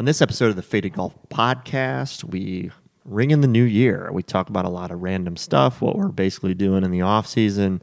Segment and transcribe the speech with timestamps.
[0.00, 2.70] On this episode of the Faded Golf Podcast, we
[3.04, 4.08] ring in the new year.
[4.10, 7.26] We talk about a lot of random stuff, what we're basically doing in the off
[7.26, 7.82] season,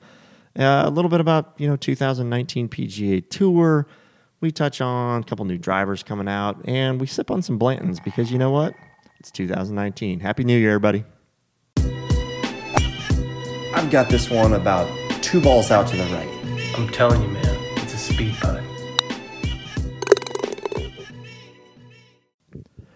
[0.57, 3.87] uh, a little bit about you know 2019 PGA Tour.
[4.41, 7.99] We touch on a couple new drivers coming out, and we sip on some Blanton's
[7.99, 8.73] because you know what?
[9.19, 10.19] It's 2019.
[10.19, 11.03] Happy New Year, everybody.
[13.75, 14.89] I've got this one about
[15.21, 16.73] two balls out to the right.
[16.79, 18.56] I'm telling you, man, it's a speed putt.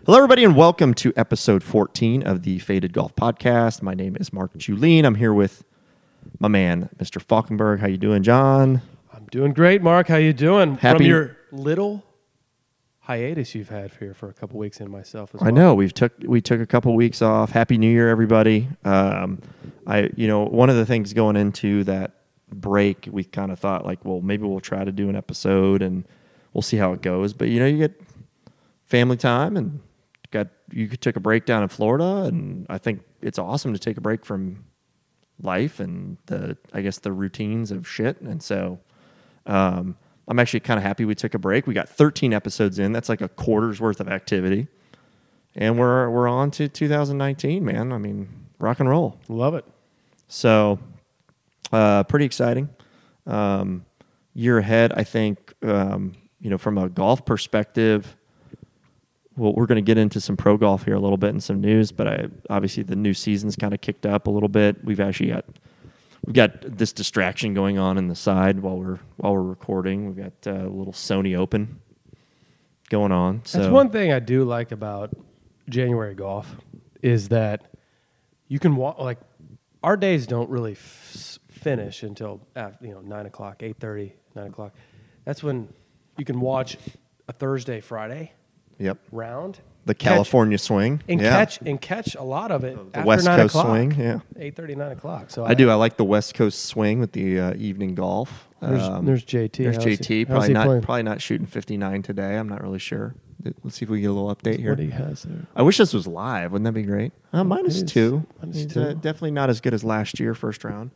[0.06, 3.82] Hello, everybody, and welcome to episode 14 of the Faded Golf Podcast.
[3.82, 5.06] My name is Mark Julien.
[5.06, 5.64] I'm here with
[6.40, 7.24] my man, Mr.
[7.24, 7.80] Falkenberg.
[7.80, 8.82] How you doing, John?
[9.14, 10.08] I'm doing great, Mark.
[10.08, 10.78] How you doing?
[10.78, 12.04] Happy- From your little
[13.02, 15.48] hiatus you've had here for a couple weeks and myself as well.
[15.48, 17.52] I know we've took we took a couple weeks off.
[17.52, 18.70] Happy New Year, everybody.
[18.84, 19.40] Um,
[19.86, 22.16] I you know one of the things going into that
[22.52, 26.06] break, we kind of thought like, well, maybe we'll try to do an episode and
[26.54, 27.34] we'll see how it goes.
[27.34, 28.00] But you know, you get
[28.86, 29.80] family time and
[30.32, 33.98] got you took a break down in Florida, and I think it's awesome to take
[33.98, 34.66] a break from
[35.42, 38.20] life and the I guess the routines of shit.
[38.22, 38.80] And so
[39.46, 39.98] um,
[40.28, 41.68] I'm actually kind of happy we took a break.
[41.68, 42.92] We got 13 episodes in.
[42.92, 44.68] That's like a quarter's worth of activity,
[45.56, 47.92] and we're we're on to 2019, man.
[47.92, 49.20] I mean, rock and roll.
[49.28, 49.66] Love it.
[50.28, 50.80] So,
[51.72, 52.70] uh, pretty exciting.
[53.28, 53.86] Um,
[54.34, 55.54] year ahead, I think.
[55.62, 58.18] Um, you know, from a golf perspective,
[59.38, 61.62] well, we're going to get into some pro golf here a little bit and some
[61.62, 61.92] news.
[61.92, 64.84] But I obviously the new season's kind of kicked up a little bit.
[64.84, 65.46] We've actually got
[66.26, 70.08] we've got this distraction going on in the side while we're while we're recording.
[70.08, 71.80] We've got uh, a little Sony Open
[72.90, 73.42] going on.
[73.46, 75.14] So That's one thing I do like about
[75.70, 76.54] January golf
[77.02, 77.72] is that
[78.48, 79.20] you can walk like
[79.82, 84.48] our days don't really f- finish until after, you know nine o'clock, eight thirty, nine
[84.48, 84.76] o'clock.
[85.24, 85.70] That's when
[86.18, 86.78] you can watch
[87.30, 88.34] a Thursday, Friday
[88.82, 91.30] Yep, round, the catch- California swing and yeah.
[91.30, 93.68] catch and catch a lot of it the after West nine Coast o'clock.
[93.68, 93.92] swing.
[93.98, 94.20] Yeah.
[94.38, 95.30] eight thirty, nine o'clock.
[95.30, 95.70] So I do.
[95.70, 98.48] I like the West Coast swing with the uh, evening golf.
[98.62, 99.54] There's, Um, there's JT.
[99.64, 100.28] There's How's JT.
[100.28, 100.66] how's Probably not.
[100.68, 100.82] playing?
[100.84, 102.38] Probably not shooting 59 today.
[102.38, 103.16] I'm not really sure.
[103.64, 104.70] Let's see if we get a little update here.
[104.74, 105.48] What he has there.
[105.56, 106.52] I wish this was live.
[106.52, 107.12] Wouldn't that be great?
[107.34, 107.92] Uh, minus It is.
[107.92, 108.26] two.
[108.70, 108.82] Two.
[108.82, 110.92] Uh, definitely not as good as last year, first round.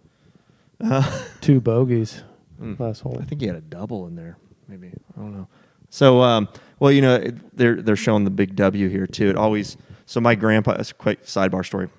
[1.41, 2.23] Two bogeys
[2.61, 2.79] Mm.
[2.79, 3.17] last hole.
[3.19, 4.37] I think he had a double in there.
[4.69, 4.87] Maybe
[5.17, 5.47] I don't know.
[5.89, 6.47] So, um,
[6.79, 9.29] well, you know, they're they're showing the big W here too.
[9.29, 9.77] It always.
[10.05, 10.73] So my grandpa.
[10.73, 11.89] It's a quick sidebar story.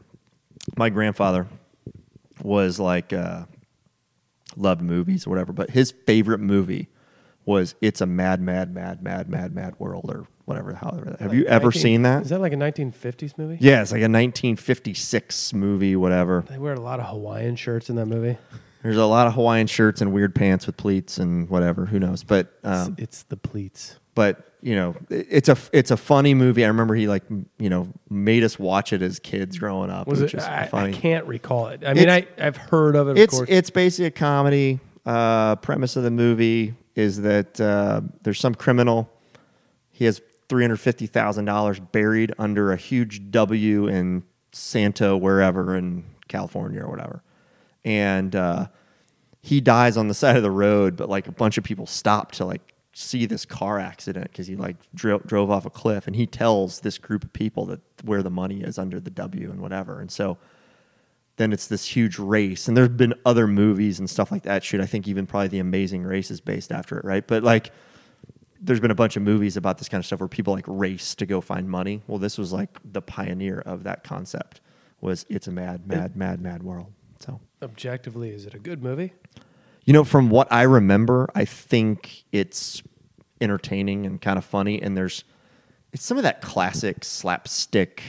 [0.76, 1.46] My grandfather
[2.42, 3.44] was like uh,
[4.56, 6.88] loved movies or whatever, but his favorite movie
[7.44, 10.74] was "It's a Mad, Mad, Mad, Mad, Mad, Mad World" or whatever.
[10.74, 12.22] However, have you ever 19 seen that?
[12.22, 13.58] Is that like a 1950s movie?
[13.60, 16.44] yeah, it's like a 1956 movie, whatever.
[16.48, 18.36] They wear a lot of Hawaiian shirts in that movie.
[18.82, 21.86] There's a lot of Hawaiian shirts and weird pants with pleats and whatever.
[21.86, 22.22] Who knows?
[22.22, 23.96] But It's- um, it's the pleats.
[24.16, 26.64] But you know it's a it's a funny movie.
[26.64, 27.22] I remember he like
[27.58, 30.38] you know made us watch it as kids growing up, Was which it?
[30.38, 31.84] is I, I can't recall it.
[31.86, 33.12] I mean, I I've heard of it.
[33.12, 33.48] Of it's course.
[33.48, 34.80] it's basically a comedy.
[35.04, 39.08] Uh, premise of the movie is that uh, there's some criminal.
[39.92, 45.76] He has three hundred fifty thousand dollars buried under a huge W in Santo wherever
[45.76, 47.22] in California or whatever,
[47.84, 48.66] and uh,
[49.42, 50.96] he dies on the side of the road.
[50.96, 52.62] But like a bunch of people stop to like
[52.96, 56.80] see this car accident because he like dro- drove off a cliff, and he tells
[56.80, 60.10] this group of people that where the money is under the W and whatever, and
[60.10, 60.38] so
[61.36, 62.66] then it's this huge race.
[62.66, 64.64] And there's been other movies and stuff like that.
[64.64, 67.26] Shoot, I think even probably The Amazing Race is based after it, right?
[67.26, 67.72] But like,
[68.58, 71.14] there's been a bunch of movies about this kind of stuff where people like race
[71.16, 72.02] to go find money.
[72.06, 74.62] Well, this was like the pioneer of that concept.
[75.02, 76.90] Was it's a mad, mad, mad, mad world.
[77.20, 79.12] So Objectively, is it a good movie?
[79.86, 82.82] You know, from what I remember, I think it's
[83.40, 84.80] entertaining and kind of funny.
[84.82, 85.24] And there's
[85.92, 88.02] it's some of that classic slapstick,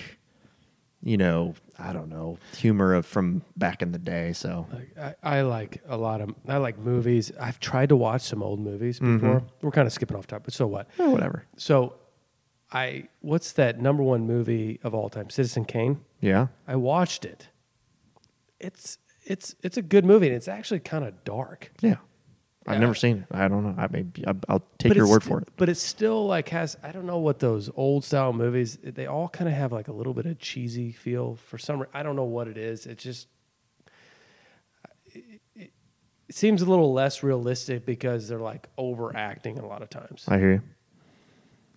[1.04, 4.34] you know, I don't know, humor of from back in the day.
[4.34, 4.68] So
[5.00, 6.34] I, I like a lot of.
[6.48, 7.32] I like movies.
[7.40, 9.18] I've tried to watch some old movies Mm-hmm.
[9.20, 9.44] before.
[9.62, 10.88] We're kind of skipping off topic, but so what?
[11.00, 11.46] eh, whatever.
[11.56, 11.94] So,
[12.72, 15.30] I what's that number one movie of all time?
[15.30, 16.00] Citizen Kane.
[16.20, 16.48] Yeah.
[16.68, 17.48] I watched it.
[18.60, 21.72] It's it's it's a good movie, and it's actually kind of dark.
[21.82, 21.98] Yeah.
[22.66, 22.80] I've Yeah.
[22.82, 23.26] never seen it.
[23.36, 23.76] I don't know.
[23.78, 25.48] I may I'll, I'll take your it's word for it.
[25.56, 29.30] But it still like has I don't know what those old style movies they all
[29.30, 32.16] kind of have like a little bit of cheesy feel for some re- I don't
[32.18, 32.86] know what it is.
[32.86, 33.28] It just
[35.14, 35.72] it, it,
[36.28, 40.26] it seems a little less realistic because they're like overacting a lot of times.
[40.28, 40.62] I hear you.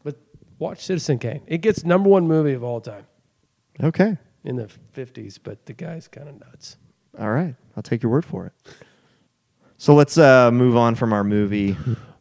[0.03, 0.17] But
[0.59, 1.43] watch Citizen Kane.
[1.47, 3.07] It gets number one movie of all time
[3.83, 4.17] Okay.
[4.45, 6.77] in the fifties, but the guy's kind of nuts.
[7.19, 7.55] All right.
[7.77, 8.53] I'll take your word for it.
[9.79, 11.77] So let's uh, move on from our movie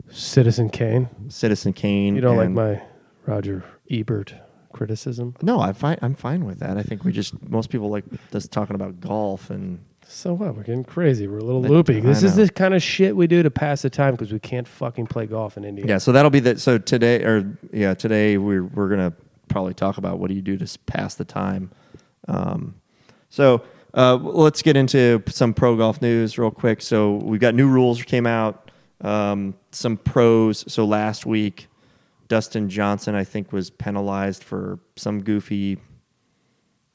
[0.10, 1.10] Citizen Kane.
[1.30, 2.16] Citizen Kane.
[2.16, 2.82] You don't like my
[3.26, 4.34] Roger Ebert
[4.74, 5.36] criticism.
[5.42, 5.98] No, I'm fine.
[6.02, 6.78] I'm fine with that.
[6.78, 10.56] I think we just most people like just talking about golf and So what?
[10.56, 11.28] We're getting crazy.
[11.28, 11.98] We're a little I- loopy.
[11.98, 12.46] I This is know.
[12.46, 15.26] the kind of shit we do to pass the time because we can't fucking play
[15.26, 15.86] golf in India.
[15.88, 15.98] yeah.
[15.98, 16.60] So that'll be that.
[16.60, 19.14] So today or yeah, today we're we're gonna
[19.50, 21.72] probably talk about what do you do to s- pass the time.
[22.28, 22.76] Um,
[23.30, 23.64] so
[23.94, 26.82] uh, let's get into some pro golf news real quick.
[26.82, 28.72] So we've got new rules came out.
[29.02, 30.66] Um, some pros.
[30.72, 31.68] So last week,
[32.28, 35.78] Dustin Johnson I think was penalized for some goofy.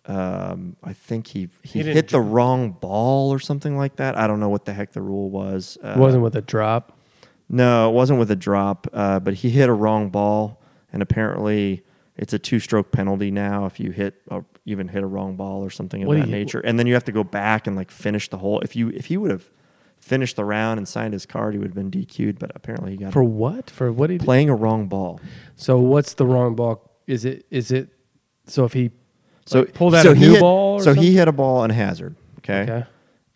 [0.07, 4.19] Um, I think he he, He hit the dr- wrong ball or something like that.
[4.19, 5.79] I don't know what the heck the rule was.
[5.83, 6.99] Uh, It wasn't with a drop.
[7.49, 10.61] no, it wasn't with a drop, uh, but he hit a wrong ball,
[10.93, 11.83] and apparently
[12.17, 15.71] it's a two-stroke penalty now if you hit or even hit a wrong ball or
[15.71, 16.61] something of What that you- nature.
[16.61, 18.61] And then you have to go back and like finish the hole.
[18.61, 19.51] If you if he would have
[19.99, 22.39] finished the round and signed his card, he would have been DQ'd.
[22.39, 23.69] But apparently he got For what?
[23.71, 25.21] For what he playing a wrong ball.
[25.57, 26.91] So what's the wrong ball?
[27.07, 27.89] Is it is it
[28.47, 28.91] so if he
[29.47, 31.13] So like, pulled out so a he new hit- ball or so he something?
[31.15, 32.15] hit a ball on hazard.
[32.39, 32.63] Okay.
[32.63, 32.85] Okay.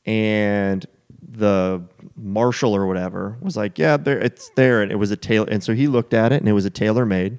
[0.07, 0.87] and
[1.31, 1.83] the
[2.17, 5.45] marshal or whatever was like, "Yeah, there, it's there," and it was a tail.
[5.51, 7.39] And so he looked at it, and it was a tailor made,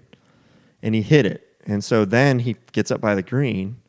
[0.82, 1.46] and he hit it.
[1.66, 3.82] And so then he gets up by the green,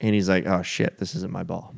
[0.00, 1.74] and he's like, "Oh shit, this isn't my ball."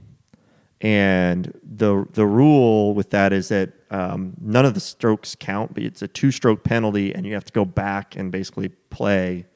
[0.80, 5.82] And the the rule with that is that um, none of the strokes count, but
[5.82, 9.46] it's a two stroke penalty, and you have to go back and basically play.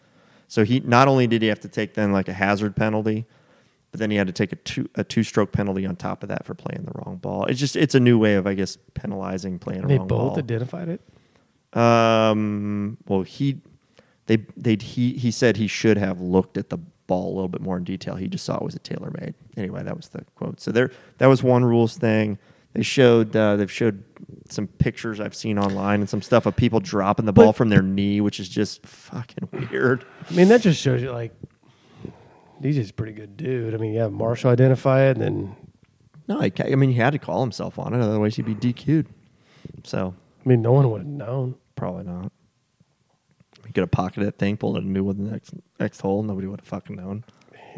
[0.47, 3.27] So he not only did he have to take then like a hazard penalty,
[3.91, 6.31] but then he had to take a two a two stroke penalty on top of
[6.31, 7.45] that for playing the wrong ball.
[7.45, 10.31] It's just it's a new way of I guess penalizing playing a they wrong both
[10.31, 10.39] ball.
[10.39, 11.03] identified it.
[11.79, 13.61] Um, well, he
[14.29, 16.79] they they he he said he should have looked at the
[17.09, 18.15] ball a little bit more in detail.
[18.15, 19.35] He just saw it was a tailor made.
[19.57, 20.61] Anyway, that was the quote.
[20.61, 22.39] So there that was one rules thing.
[22.75, 24.05] They showed uh, they've showed
[24.51, 27.71] some pictures I've seen online and some stuff of people dropping the ball But- from
[27.71, 30.05] their knee, which is just fucking weird.
[30.31, 31.33] I mean, that just shows you like
[32.63, 33.75] DJ's a pretty good dude.
[33.75, 35.57] I mean, yeah, Marshall identify it, and then
[36.29, 39.07] No, I, I mean he had to call himself on it, otherwise he'd be DQ'd.
[39.85, 40.15] So
[40.45, 41.55] I mean, no one would have known.
[41.75, 42.31] Probably not.
[43.79, 46.25] Could have pocketed that thing, pulled a new one in the next next hole.
[46.25, 47.23] Nobody would have fucking known.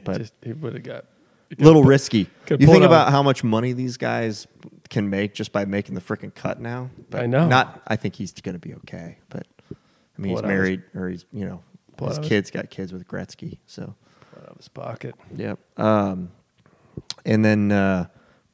[0.02, 1.05] But just he would have got
[1.58, 2.26] a little risky.
[2.49, 2.85] You think out.
[2.85, 4.47] about how much money these guys
[4.88, 6.88] can make just by making the freaking cut now.
[7.11, 7.47] But I know.
[7.47, 7.82] Not.
[7.87, 9.19] I think he's going to be okay.
[9.29, 9.75] But I
[10.23, 11.62] mean, Pull he's it out of his- married, or he's you know,
[11.99, 13.58] Pull it his out of his- kids got kids with Gretzky.
[13.67, 13.94] So
[14.38, 15.14] out of his pocket.
[15.37, 15.58] Yep.
[15.76, 16.31] Um,
[17.26, 18.06] and then uh,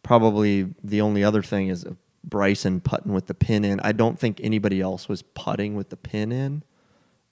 [0.02, 1.86] probably the only other thing is
[2.24, 3.78] Bryson putting with the pin in.
[3.84, 6.64] I don't think anybody else was putting with the pin in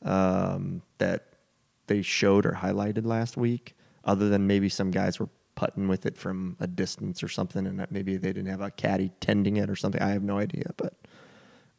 [0.04, 1.26] um, that
[1.86, 3.74] they showed or highlighted last week,
[4.04, 7.78] other than maybe some guys were putting with it from a distance or something, and
[7.78, 10.00] that maybe they didn't have a caddy tending it or something.
[10.02, 10.94] I have no idea, but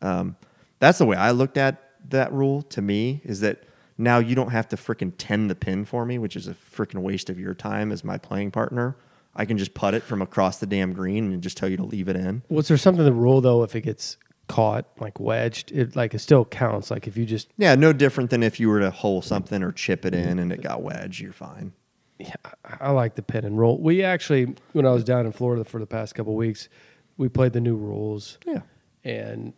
[0.01, 0.36] um,
[0.80, 2.62] that's the way I looked at that rule.
[2.63, 3.63] To me, is that
[3.98, 7.00] now you don't have to freaking tend the pin for me, which is a freaking
[7.00, 8.95] waste of your time as my playing partner.
[9.36, 11.83] I can just putt it from across the damn green and just tell you to
[11.83, 12.44] leave it in.
[12.50, 13.63] Was there something in the rule though?
[13.63, 14.18] If it gets
[14.48, 16.92] caught like wedged, it like it still counts.
[16.92, 19.72] Like if you just Yeah, no different than if you were to hole something or
[19.72, 21.20] chip it in and it got wedged.
[21.22, 21.74] You're fine.
[22.20, 22.34] Yeah,
[22.64, 23.82] I I like the pin and roll.
[23.82, 26.70] We actually, when I was down in Florida for the past couple weeks,
[27.18, 28.38] we played the new rules.
[28.46, 28.62] Yeah.
[29.04, 29.54] And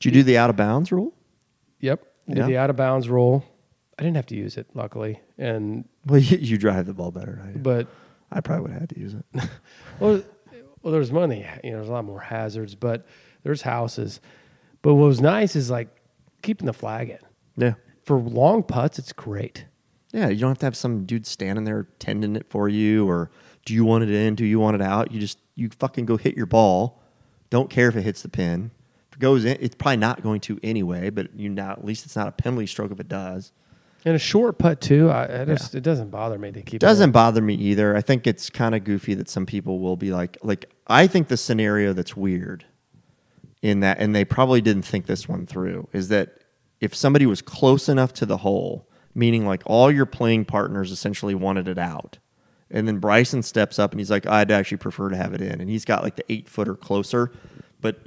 [0.00, 1.14] Did you do the out of bounds rule?
[1.80, 2.46] yep, did Yeah.
[2.46, 3.44] the out of bounds rule.
[3.98, 5.20] I didn't have to use it, luckily.
[5.36, 7.42] And Well, you, you drive the ball better.
[7.52, 7.58] do.
[7.58, 7.88] but
[8.32, 9.24] I probably would have had to use it.
[10.00, 10.22] well,
[10.82, 11.46] well, there's money.
[11.64, 13.06] You know, there's a lot more hazards, but
[13.42, 14.20] there's houses.
[14.82, 15.88] But what was nice is like
[16.42, 17.18] keeping the flag in
[17.56, 17.74] yeah.
[18.04, 18.98] for long putts.
[18.98, 19.66] It's great.
[20.12, 23.30] Yeah, you don't have to have some dude standing there tending it for you or
[23.64, 25.12] do you want it in, do you want it out?
[25.12, 27.02] You just you fucking go hit your ball.
[27.50, 28.70] Don't care if it hits the pin.
[29.10, 32.06] If it goes in, it's probably not going to anyway, but you now at least
[32.06, 33.52] it's not a penalty stroke if it does.
[34.04, 35.10] And a short putt too.
[35.10, 36.74] I, I just it doesn't bother me to keep.
[36.74, 36.80] it.
[36.80, 37.94] Doesn't bother me either.
[37.94, 41.28] I think it's kind of goofy that some people will be like like I think
[41.28, 42.64] the scenario that's weird
[43.62, 46.38] in that and they probably didn't think this one through is that
[46.80, 51.34] if somebody was close enough to the hole, meaning like all your playing partners essentially
[51.34, 52.18] wanted it out.
[52.70, 55.60] And then Bryson steps up and he's like, I'd actually prefer to have it in.
[55.60, 57.32] And he's got like the eight footer closer,
[57.80, 57.98] but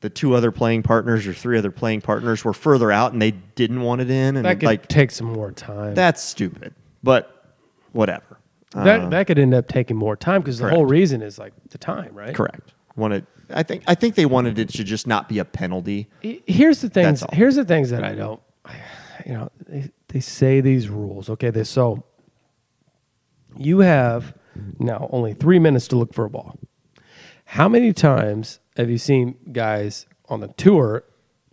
[0.00, 3.32] the two other playing partners or three other playing partners were further out and they
[3.32, 4.36] didn't want it in.
[4.36, 5.94] And That could like take some more time.
[5.94, 7.52] that's stupid, but
[7.92, 8.38] whatever.
[8.74, 11.52] that Uh, that could end up taking more time because the whole reason is like
[11.70, 12.34] the time, right?
[12.34, 12.72] correct.
[12.96, 13.26] Wanted.
[13.50, 13.82] I think.
[13.86, 16.08] I think they wanted it to just not be a penalty.
[16.20, 17.24] Here's the things.
[17.32, 18.40] Here's the things that I don't.
[19.26, 21.30] You know, they, they say these rules.
[21.30, 22.04] Okay, they so
[23.56, 24.34] you have
[24.78, 26.58] now only three minutes to look for a ball.
[27.44, 31.04] How many times have you seen guys on the tour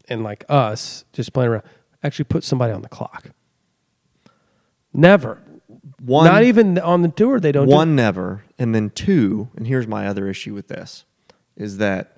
[0.09, 1.63] and like us just playing around
[2.03, 3.29] actually put somebody on the clock?
[4.93, 5.41] Never.
[5.99, 7.39] One, Not even on the tour.
[7.39, 7.67] They don't.
[7.67, 9.49] do- one never, and then two.
[9.55, 11.05] And here's my other issue with this:
[11.61, 12.17] is that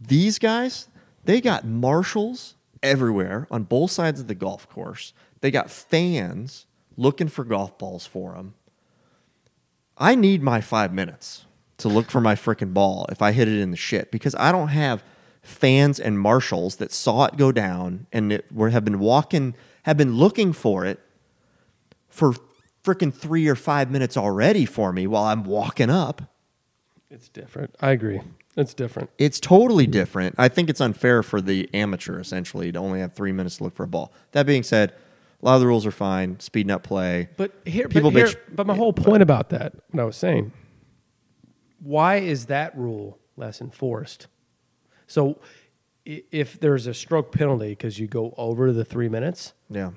[0.00, 0.88] these guys
[1.24, 5.12] they got marshals everywhere on both sides of the golf course.
[5.40, 6.66] They got fans
[6.96, 8.54] looking for golf balls for them.
[9.96, 11.44] I need my five minutes
[11.78, 14.52] to look for my freaking ball if I hit it in the shit because I
[14.52, 15.04] don't have
[15.42, 19.54] fans and marshals that saw it go down and it, were, have been walking,
[19.84, 21.00] have been looking for it
[22.08, 22.34] for
[22.84, 26.22] freaking three or five minutes already for me while I'm walking up.
[27.10, 27.74] It's different.
[27.80, 28.20] I agree.
[28.56, 29.10] It's different.
[29.18, 30.34] It's totally different.
[30.38, 33.74] I think it's unfair for the amateur essentially to only have three minutes to look
[33.74, 34.12] for a ball.
[34.32, 34.90] That being said,
[35.42, 36.38] a lot of the rules are fine.
[36.38, 37.28] Speeding up play.
[37.36, 40.16] But here, People but, here, bitch- but my whole point about that, what I was
[40.16, 40.52] saying,
[41.80, 44.26] why is that rule less enforced?
[45.06, 45.38] So,
[46.04, 49.92] if there's a stroke penalty because you go over the three minutes, Yeah.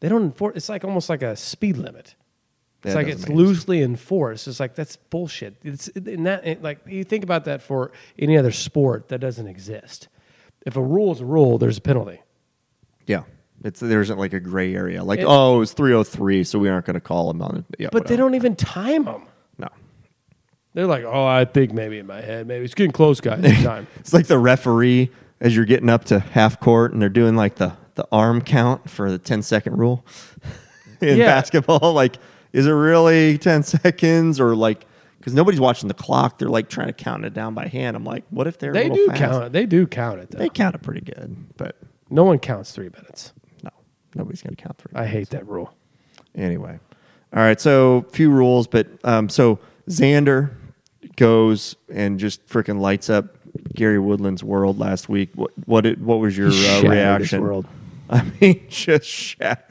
[0.00, 0.56] they don't enforce.
[0.56, 2.14] It's like almost like a speed limit.
[2.84, 3.36] It's like it's any sense.
[3.36, 4.46] loosely enforced.
[4.46, 5.56] It's like that's bullshit.
[5.64, 9.46] It's in that it- like you think about that for any other sport that doesn't
[9.48, 10.08] exist.
[10.64, 12.20] If a rule is a rule, there's a penalty.
[13.06, 13.22] Yeah.
[13.64, 15.02] It's there isn't like a gray area.
[15.02, 17.64] Like, It- oh, it was 303, so we aren't going to call him on it.
[17.80, 19.22] Yeah, But they don't even time them.
[19.58, 19.66] No.
[20.74, 23.40] They're like, oh, I think maybe in my head, maybe it's getting close, guys.
[23.42, 23.88] It's time.
[23.98, 27.56] It's like the referee as you're getting up to half court and they're doing like
[27.56, 30.04] the, the arm count for the 10 second rule
[31.00, 31.26] in Yeah.
[31.26, 31.92] basketball.
[31.94, 32.18] Like,
[32.52, 34.84] is it really 10 seconds or like,
[35.18, 36.38] because nobody's watching the clock.
[36.38, 37.96] They're like trying to count it down by hand.
[37.96, 39.18] I'm like, what if they're They do fast?
[39.18, 39.52] count it.
[39.52, 40.38] They do count it though.
[40.38, 41.76] They count it pretty good, but
[42.10, 43.32] no one counts three minutes.
[43.62, 43.70] no,
[44.14, 44.92] nobody's to count three.
[44.94, 45.74] I hate that rule.
[46.34, 46.78] Anyway,
[47.34, 47.60] all right.
[47.60, 50.52] So few rules, but um, so Xander
[51.16, 53.34] goes and just freaking lights up
[53.74, 55.30] Gary Woodland's world last week.
[55.34, 57.42] What what it, what was your uh, shattered reaction?
[57.42, 57.66] world.
[58.10, 59.68] I mean, just shat.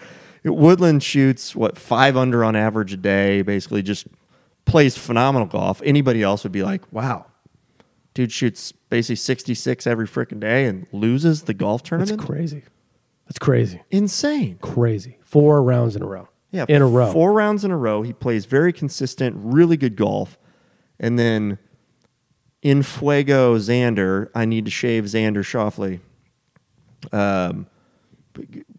[0.55, 3.41] Woodland shoots what five under on average a day.
[3.41, 4.07] Basically, just
[4.65, 5.81] plays phenomenal golf.
[5.83, 7.25] Anybody else would be like, wow.
[8.13, 12.17] Dude shoots basically 66 every freaking day and loses the golf tournament.
[12.17, 12.63] That's crazy.
[13.27, 13.81] That's crazy.
[13.91, 14.57] Insane.
[14.61, 15.17] Crazy.
[15.23, 16.27] Four rounds in a row.
[16.51, 17.11] Yeah, In a row.
[17.11, 18.01] Four rounds in a row.
[18.01, 20.37] He plays very consistent, really good golf.
[20.99, 21.59] And then
[22.61, 25.99] in Fuego Xander, I need to shave Xander Schauffele.
[27.13, 27.67] Um,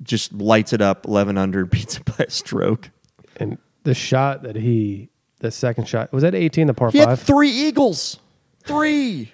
[0.09, 2.91] just lights it up, 11 under, beats it by a stroke.
[3.37, 7.09] And the shot that he, the second shot, was that 18, the par He had
[7.11, 7.21] five?
[7.21, 8.19] three eagles.
[8.65, 9.33] Three.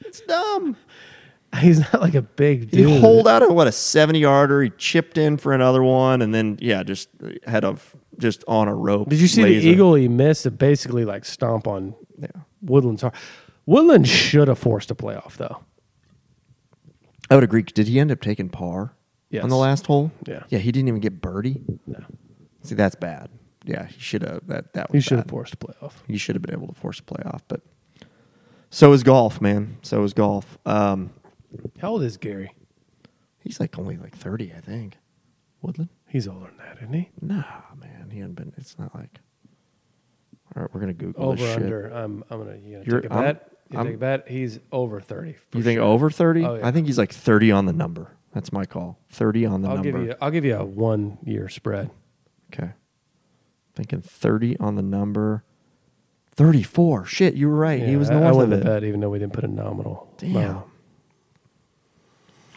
[0.00, 0.76] it's dumb.
[1.60, 3.00] He's not like a big He dude.
[3.00, 4.62] holed out a what a 70 yarder.
[4.62, 7.08] He chipped in for another one, and then yeah, just
[7.44, 7.76] had a
[8.18, 9.08] just on a rope.
[9.08, 9.60] Did you see laser.
[9.62, 10.46] the eagle he missed?
[10.46, 12.28] It basically like stomp on Yeah.
[12.62, 13.14] Woodland's heart.
[13.66, 15.58] Woodland should have forced a playoff though.
[17.28, 17.62] I would agree.
[17.62, 18.94] Did he end up taking par
[19.30, 19.44] Yes.
[19.44, 20.10] on the last hole?
[20.26, 20.42] Yeah.
[20.48, 21.62] Yeah, he didn't even get birdie.
[21.86, 22.00] No.
[22.62, 23.28] See, that's bad.
[23.64, 24.46] Yeah, he should have.
[24.48, 25.30] That that was He should have bad.
[25.30, 25.92] forced a playoff.
[26.08, 27.60] He should have been able to force a playoff, but
[28.70, 29.78] so is golf, man.
[29.82, 30.58] So is golf.
[30.66, 31.10] Um,
[31.80, 32.54] How old is Gary?
[33.40, 34.96] he's like only like thirty, I think.
[35.62, 35.90] Woodland?
[36.08, 37.10] He's older than that, isn't he?
[37.20, 37.44] Nah,
[37.78, 38.52] man, he hadn't been.
[38.56, 39.20] It's not like.
[40.56, 41.62] All right, we're gonna Google Over this shit.
[41.62, 41.88] under.
[41.88, 43.52] I'm I'm gonna you You're- take a I'm- bet.
[43.70, 44.28] You I'm- take a bet.
[44.28, 45.34] He's over thirty.
[45.34, 45.84] for You think sure.
[45.86, 46.44] over thirty?
[46.44, 46.66] Oh, yeah.
[46.66, 48.16] I think he's like thirty on the number.
[48.32, 48.98] That's my call.
[49.10, 49.92] Thirty on the I'll number.
[49.92, 50.14] give you.
[50.20, 51.90] I'll give you a one year spread.
[52.52, 52.70] Okay.
[53.74, 55.44] Thinking 30 on the number.
[56.34, 57.06] 34.
[57.06, 57.80] Shit, you were right.
[57.80, 58.64] he Yeah, was I- I north wouldn't of it.
[58.64, 60.12] bet even though we didn't put a nominal.
[60.18, 60.62] Damn.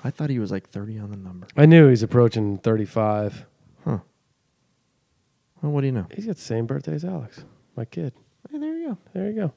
[0.03, 1.47] I thought he was like 30 on the number.
[1.55, 3.45] I knew he's approaching thirty five.
[3.85, 3.99] Huh.
[5.61, 6.07] Well, what do you know?
[6.13, 7.45] He's got the same birthday as Alex,
[7.77, 8.13] my kid.
[8.51, 8.97] Hey, there you go.
[9.13, 9.53] There you go.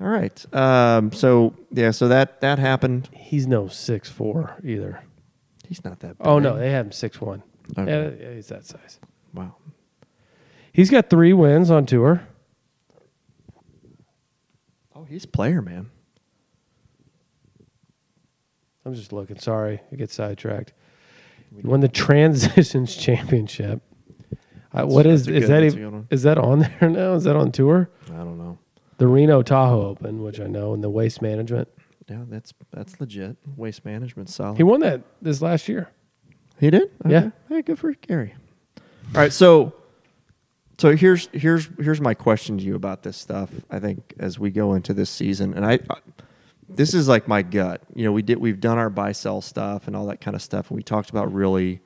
[0.00, 0.54] All right.
[0.54, 3.08] Um, so, yeah, so that that happened.
[3.12, 5.02] He's no six four either.
[5.70, 6.26] He's not that big.
[6.26, 7.42] Oh no, they have him six one.
[7.78, 8.16] Okay.
[8.20, 8.98] Yeah, he's that size.
[9.32, 9.54] Wow.
[10.72, 12.26] He's got three wins on tour.
[14.96, 15.88] Oh, he's player, man.
[18.84, 19.38] I'm just looking.
[19.38, 20.72] Sorry, I get sidetracked.
[21.54, 23.80] He won the Transitions Championship.
[24.72, 25.62] Uh, what is is good- that?
[25.62, 27.14] even- Is that on there now?
[27.14, 27.90] Is that on tour?
[28.08, 28.58] I don't know.
[28.98, 31.68] The Reno Tahoe Open, which I know, and the Waste Management.
[32.10, 33.36] Yeah, that's that's legit.
[33.56, 34.56] Waste management solid.
[34.56, 35.88] He won that this last year.
[36.58, 36.90] He did?
[37.06, 37.30] Yeah.
[37.48, 38.34] Hey, good for Gary.
[39.14, 39.72] All right, so
[40.78, 43.50] so here's here's here's my question to you about this stuff.
[43.70, 45.96] I think as we go into this season, and I, I
[46.68, 47.82] this is like my gut.
[47.94, 50.42] You know, we did we've done our buy sell stuff and all that kind of
[50.42, 51.80] stuff, and we talked about really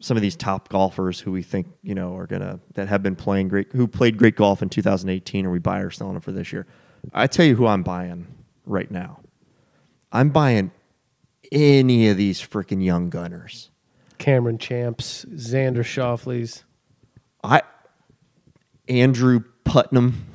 [0.00, 3.16] some of these top golfers who we think you know are gonna that have been
[3.16, 6.32] playing great, who played great golf in 2018, or we buy or selling them for
[6.32, 6.66] this year.
[7.14, 8.26] I tell you who I'm buying
[8.66, 9.20] right now.
[10.12, 10.72] I'm buying
[11.52, 13.70] any of these freaking young gunners.
[14.18, 16.64] Cameron Champs, Xander Schauffele's.
[17.42, 17.62] I
[18.88, 20.26] Andrew Putnam.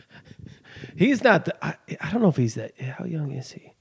[0.96, 1.44] He's not.
[1.44, 2.80] The, I, I don't know if he's that.
[2.80, 3.72] How young is he?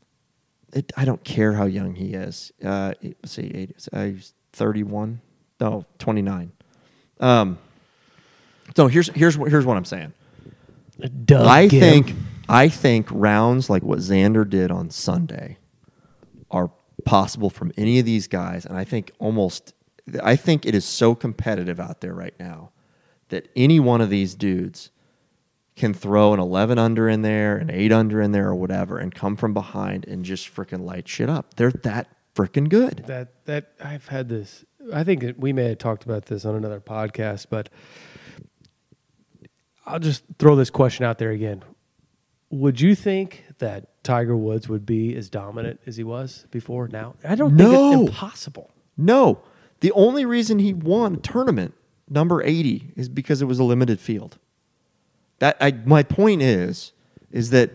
[0.73, 2.51] It, I don't care how young he is.
[2.63, 5.21] Uh, let's see, eight, uh, he's thirty-one.
[5.59, 6.51] No, twenty-nine.
[7.19, 7.57] Um.
[8.75, 10.13] So here's here's what here's what I'm saying.
[11.25, 12.13] Doug I think
[12.49, 15.57] I think rounds like what Xander did on Sunday
[16.49, 16.71] are
[17.05, 19.73] possible from any of these guys, and I think almost
[20.23, 22.71] I think it is so competitive out there right now
[23.29, 24.91] that any one of these dudes
[25.75, 29.13] can throw an 11 under in there, an 8 under in there or whatever and
[29.13, 31.55] come from behind and just freaking light shit up.
[31.55, 33.03] They're that freaking good.
[33.07, 34.63] that that I've had this.
[34.93, 37.69] I think we may have talked about this on another podcast, but
[39.85, 41.63] I'll just throw this question out there again.
[42.49, 47.15] Would you think that Tiger Woods would be as dominant as he was before now?
[47.23, 48.71] I don't think it's impossible.
[48.95, 49.41] No.
[49.81, 51.73] The only reason he won a tournament
[52.09, 54.37] number 80 is because it was a limited field.
[55.39, 56.93] That I, my point is
[57.31, 57.71] is that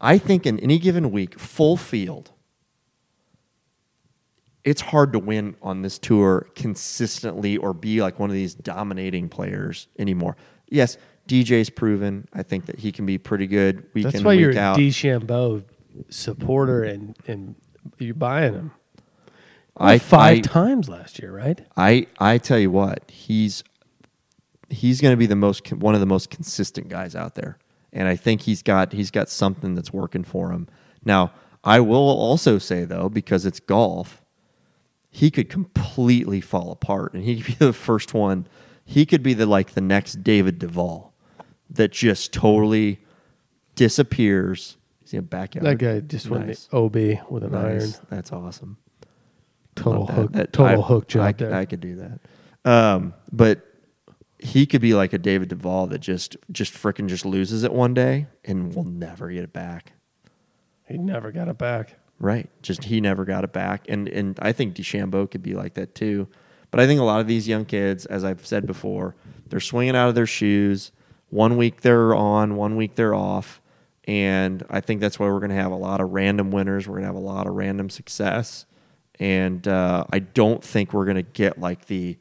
[0.00, 2.32] I think in any given week full field
[4.66, 9.28] it's hard to win on this tour consistently or be like one of these dominating
[9.28, 10.36] players anymore.
[10.68, 12.28] Yes, DJ's proven.
[12.32, 14.58] I think that he can be pretty good week That's in why week you're a
[14.58, 14.78] out.
[14.78, 15.64] DeChambeau
[16.08, 17.54] supporter and and
[17.98, 18.70] you're buying him.
[19.76, 21.60] I- five I- times last year, right?
[21.76, 23.62] I I tell you what, he's
[24.70, 27.58] he's going to be the most one of the most consistent guys out there,
[27.92, 30.68] and I think he's got he's got something that's working for him.
[31.04, 31.32] Now,
[31.64, 34.22] I will also say though, because it's golf,
[35.10, 38.46] he could completely fall apart, and he could be the first one.
[38.88, 41.12] He could be the like the next David Duval
[41.70, 43.00] that just totally
[43.74, 44.76] disappears.
[45.04, 45.66] Is he a backyard?
[45.66, 46.66] That guy just won Nice.
[46.66, 46.96] the OB
[47.30, 47.94] with an Nice.
[47.96, 48.06] iron.
[48.10, 48.76] That's awesome.
[49.74, 50.12] Total that.
[50.14, 50.32] hook.
[50.32, 51.54] That- total I- hook job I, there.
[51.54, 52.20] I could do that.
[52.64, 53.62] Um, but
[54.38, 57.94] he could be like a David Duval that just just frickin' just loses it one
[57.94, 59.92] day and will never get it back.
[60.88, 61.96] he never got it back.
[62.18, 62.48] Right.
[62.62, 63.84] Just he never got it back.
[63.88, 66.28] And and I think DeChambeau could be like that too.
[66.70, 69.14] But I think a lot of these young kids, as I've said before,
[69.48, 70.90] they're swinging out of their shoes.
[71.30, 73.60] One week they're on, one week they're off.
[74.04, 76.86] And I think that's why we're going to have a lot of random winners.
[76.86, 78.66] We're going to have a lot of random success.
[79.18, 82.16] And uh, I don't think we're going to get like the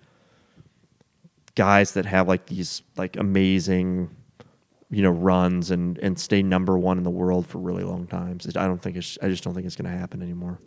[1.55, 4.09] guys that have like these like amazing
[4.91, 8.47] you know runs and and stay number one in the world for really long times.
[8.55, 10.59] I don't think it's I just don't think it's going to happen anymore.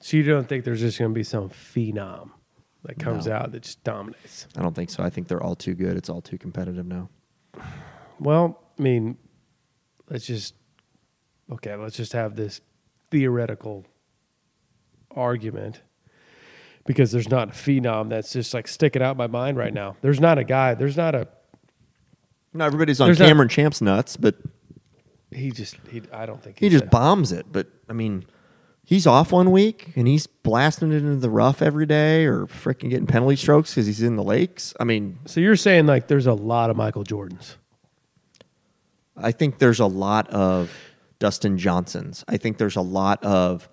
[0.00, 2.30] So you don't think there's just going to be some phenom
[2.84, 3.32] that comes No.
[3.34, 4.46] out that just dominates?
[4.56, 5.02] I don't think so.
[5.02, 5.96] I think they're all too good.
[5.96, 7.08] It's all too competitive now.
[8.20, 9.16] Well, I mean,
[10.10, 10.54] let's just
[11.52, 11.74] okay.
[11.74, 12.60] Let's just have this
[13.10, 13.84] theoretical
[15.10, 15.82] argument
[16.86, 19.96] because there's not a phenom that's just like sticking out my mind right now.
[20.00, 20.74] There's not a guy.
[20.74, 21.28] There's not a.
[22.52, 24.36] No, everybody's on There's not- Cameron Champ's nuts, but
[25.30, 25.76] He just.
[25.90, 26.02] He.
[26.12, 27.46] I don't think he he's just bombs it.
[27.50, 28.24] But I mean,
[28.86, 32.88] he's off one week and he's blasting it into the rough every day, or freaking
[32.88, 34.72] getting penalty strokes because he's in the lakes.
[34.80, 37.56] I mean, So you're saying like there's a lot of Michael Jordans.
[39.16, 40.70] I think there's a lot of
[41.18, 42.24] Dustin Johnsons.
[42.28, 43.68] I think there's a lot of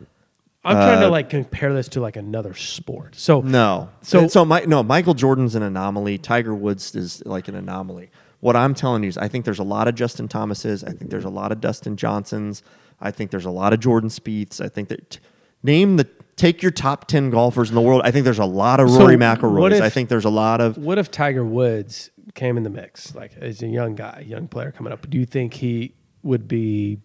[0.66, 3.16] I'm trying to Uh, like compare this to like another sport.
[3.16, 3.90] So No.
[4.02, 6.18] So- So so my, no, Michael Jordan's an anomaly.
[6.18, 8.10] Tiger Woods is like an anomaly.
[8.40, 10.84] What I'm telling you is I think there's a lot of Justin Thomases.
[10.84, 12.64] I think there's a lot of Dustin Johnsons.
[13.04, 14.62] I think there's a lot of Jordan Spieths.
[14.62, 15.20] I think that
[15.62, 18.02] name the take your top 10 golfers in the world.
[18.04, 19.82] I think there's a lot of Rory what McIlroys.
[19.82, 23.36] I think there's a lot of What if Tiger Woods came in the mix, like
[23.38, 25.08] as a young guy, young player coming up?
[25.10, 27.02] Do you think he would be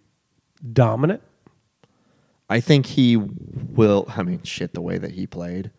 [0.72, 1.22] dominant?
[2.48, 5.72] I think he will I mean shit the way that he played.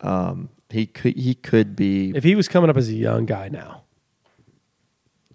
[0.00, 3.48] Um, he could he could be If he was coming up as a young guy
[3.48, 3.84] now,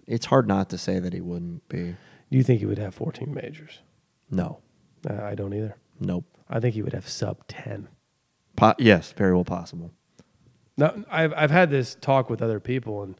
[0.06, 1.96] it's hard not to say that he wouldn't be.
[2.30, 3.78] do you think he would have 14 majors?
[4.34, 4.60] No.
[5.08, 5.76] Uh, I don't either.
[6.00, 6.24] Nope.
[6.48, 7.88] I think he would have sub 10.
[8.56, 9.90] Po- yes, very well possible.
[10.76, 13.14] No, I've I've had this talk with other people, and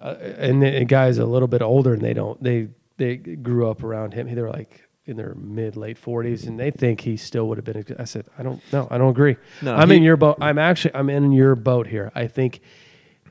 [0.00, 3.82] uh, and the guys a little bit older, and they don't they they grew up
[3.84, 4.34] around him.
[4.34, 7.64] They were like in their mid late forties, and they think he still would have
[7.66, 7.84] been.
[7.98, 9.36] I said, I don't know, I don't agree.
[9.60, 10.38] No, I'm he- in your boat.
[10.40, 12.10] I'm actually I'm in your boat here.
[12.14, 12.60] I think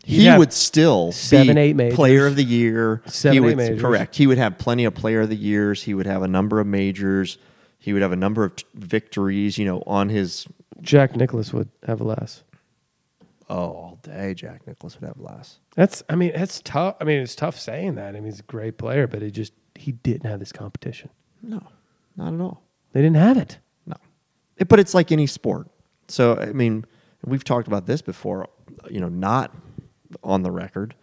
[0.04, 1.96] he would still seven, be eight majors.
[1.96, 3.02] player of the year.
[3.06, 3.82] Seven, he eight majors.
[3.82, 4.16] Correct.
[4.16, 5.84] He would have plenty of player of the years.
[5.84, 7.38] He would have a number of majors.
[7.80, 9.58] He would have a number of t- victories.
[9.58, 10.46] You know, on his
[10.82, 12.44] Jack Nicklaus would have less.
[13.50, 14.34] oh all day.
[14.34, 15.60] Jack Nicklaus would have less.
[15.76, 16.96] That's I mean it's tough.
[17.00, 18.10] I mean it's tough saying that.
[18.10, 21.10] I mean he's a great player, but he just he didn't have this competition.
[21.42, 21.62] No,
[22.16, 22.64] not at all.
[22.94, 23.58] They didn't have it.
[23.86, 23.96] No,
[24.58, 25.68] It- but it's like any sport.
[26.10, 26.86] So I mean,
[27.26, 28.50] we've talked about this before,
[28.90, 29.54] you know, not
[30.24, 30.96] on the record,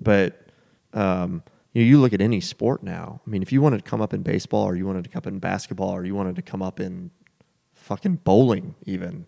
[0.00, 0.48] but
[0.94, 1.42] um,
[1.72, 3.20] you know, you look at any sport now.
[3.26, 5.18] I mean, if you wanted to come up in baseball, or you wanted to come
[5.18, 7.10] up in basketball, or you wanted to come up in
[7.74, 9.26] fucking bowling, even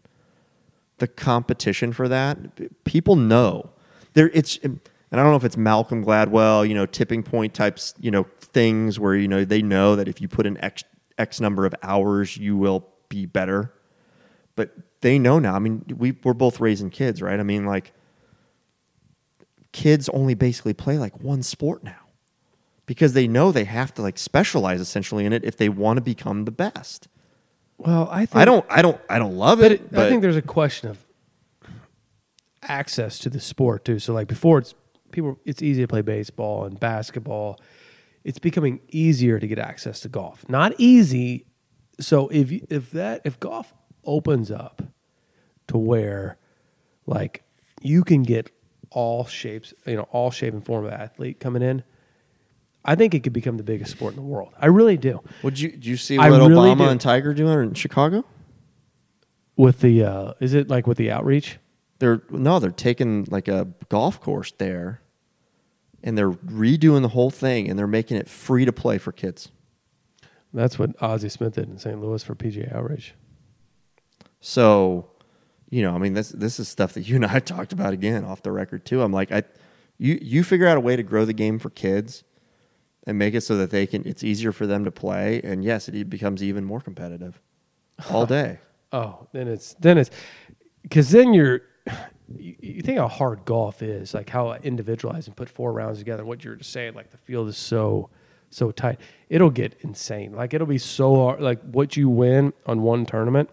[0.99, 3.71] the competition for that, people know
[4.15, 4.31] there.
[4.33, 4.81] It's and
[5.13, 8.99] I don't know if it's Malcolm Gladwell, you know, tipping point types, you know, things
[8.99, 10.85] where you know they know that if you put in X
[11.19, 13.73] X number of hours, you will be better.
[14.57, 15.55] But they know now.
[15.55, 17.41] I mean, we we're both raising kids, right?
[17.41, 17.93] I mean, like
[19.73, 22.09] kids only basically play like one sport now
[22.87, 26.01] because they know they have to like specialize essentially in it if they want to
[26.01, 27.09] become the best.
[27.79, 30.09] Well, I think I don't I don't I don't love But it, it, but I
[30.09, 30.99] think there's a question of
[32.63, 33.99] access to the sport too.
[33.99, 34.75] So like before, it's
[35.13, 35.39] people.
[35.45, 37.61] It's easy to play baseball and basketball.
[38.23, 40.47] It's becoming easier to get access to golf.
[40.49, 41.47] Not easy.
[42.01, 43.73] So if if that if golf
[44.05, 44.83] opens up
[45.69, 46.39] to where
[47.07, 47.45] like
[47.83, 48.51] you can get
[48.91, 51.83] all shapes, you know, all shape and form of athlete coming in,
[52.85, 54.53] I think it could become the biggest sport in the world.
[54.59, 55.21] I really do.
[55.43, 56.89] would you do you see I what really Obama do.
[56.89, 58.25] and Tiger doing in Chicago?
[59.57, 61.59] With the uh, is it like with the outreach?
[61.99, 65.03] They're no, they're taking like a golf course there
[66.03, 69.51] and they're redoing the whole thing and they're making it free to play for kids.
[70.53, 72.01] That's what Ozzie Smith did in St.
[72.01, 73.15] Louis for PGA Outrage.
[74.41, 75.11] So,
[75.71, 78.25] you know, I mean, this this is stuff that you and I talked about again
[78.25, 79.03] off the record too.
[79.03, 79.45] I'm like, I,
[79.99, 82.25] you you figure out a way to grow the game for kids,
[83.07, 84.07] and make it so that they can.
[84.07, 87.41] It's easier for them to play, and yes, it becomes even more competitive,
[88.11, 88.59] all day.
[88.93, 90.11] Oh, then it's then it's
[90.83, 91.63] because then you're
[92.37, 96.25] you, you think how hard golf is, like how individualized and put four rounds together.
[96.25, 98.11] What you're just saying, like the field is so
[98.51, 100.33] so tight, it'll get insane.
[100.33, 101.41] Like it'll be so hard.
[101.41, 103.49] Like what you win on one tournament,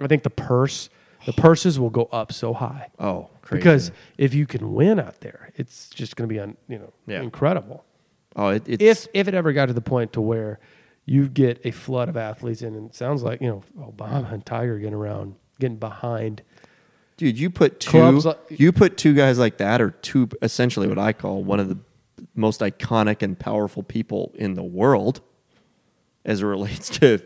[0.00, 0.90] I think the purse,
[1.26, 3.60] the purses will go up so high Oh, crazy.
[3.60, 6.92] because if you can win out there, it's just going to be un, you know
[7.06, 7.20] Yeah.
[7.22, 7.84] incredible.
[8.36, 10.58] oh, it, it's if if it ever got to the point to where
[11.04, 14.44] you get a flood of athletes in, and it sounds like you know Obama and
[14.46, 16.42] Tiger getting around, getting behind.
[17.16, 20.98] dude, you put two like- you put two guys like that, or two essentially what
[20.98, 21.78] I call one of the
[22.34, 25.20] most iconic and powerful people in the world,
[26.24, 27.18] as it relates to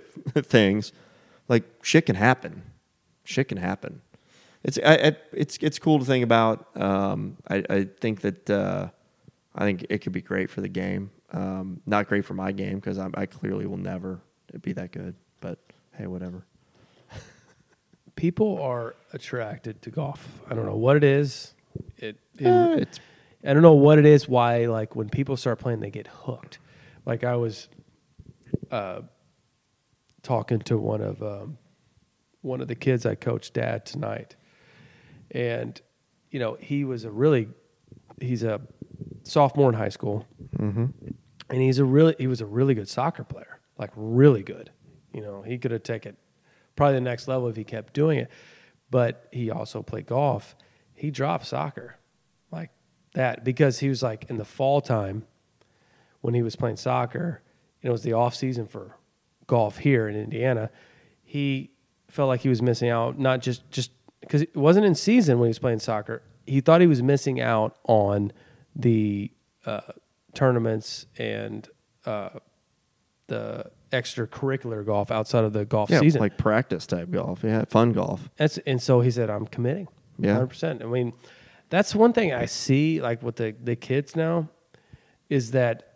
[0.43, 0.93] things.
[1.49, 2.63] Like shit can happen,
[3.25, 4.03] shit can happen.
[4.63, 6.77] It's I, I, it's it's cool to think about.
[6.77, 8.89] Um, I, I think that uh,
[9.55, 11.11] I think it could be great for the game.
[11.33, 14.21] Um, not great for my game because I clearly will never
[14.61, 15.15] be that good.
[15.41, 15.59] But
[15.95, 16.45] hey, whatever.
[18.17, 20.27] People are attracted to golf.
[20.51, 21.55] I don't know what it is.
[21.97, 23.01] It, it Eh, it's
[23.45, 24.29] I don't know what it is.
[24.29, 26.59] Why like when people start playing, they get hooked.
[27.07, 27.69] Like I was
[28.71, 29.03] uh,
[30.23, 31.59] talking to one of um,
[32.43, 34.37] one of the kids I coached dad tonight,
[35.31, 35.81] and
[36.31, 37.49] you know he was a really
[38.21, 38.61] he's a
[39.23, 40.27] sophomore in high school,
[40.57, 40.87] mm-hmm.
[41.49, 44.71] and he's a really he was a really good soccer player, like really good.
[45.13, 46.17] You know he could have taken
[46.77, 48.31] probably the next level if he kept doing it,
[48.91, 50.57] but he also played golf.
[50.95, 51.97] He dropped soccer
[52.51, 52.71] like
[53.15, 55.25] that because he was like in the fall time
[56.21, 57.43] when he was playing soccer,
[57.83, 58.97] and it was the off season for
[59.47, 60.71] golf here in Indiana.
[61.23, 61.71] He
[62.11, 65.47] felt like he was missing out, not just just because it wasn't in season when
[65.47, 66.23] he was playing soccer.
[66.47, 68.33] He thought he was missing out on
[68.75, 69.31] the
[69.67, 69.81] uh,
[70.35, 71.69] tournaments and
[72.07, 72.31] uh,
[73.27, 76.21] the extracurricular golf outside of the golf yeah, season.
[76.21, 77.41] like practice type golf.
[77.43, 78.29] Yeah, fun golf.
[78.37, 80.35] That's and so he said, "I'm committing." Yeah.
[80.35, 80.83] hundred percent.
[80.83, 81.13] I mean,
[81.69, 84.49] that's one thing I see like with the the kids now
[85.29, 85.90] is that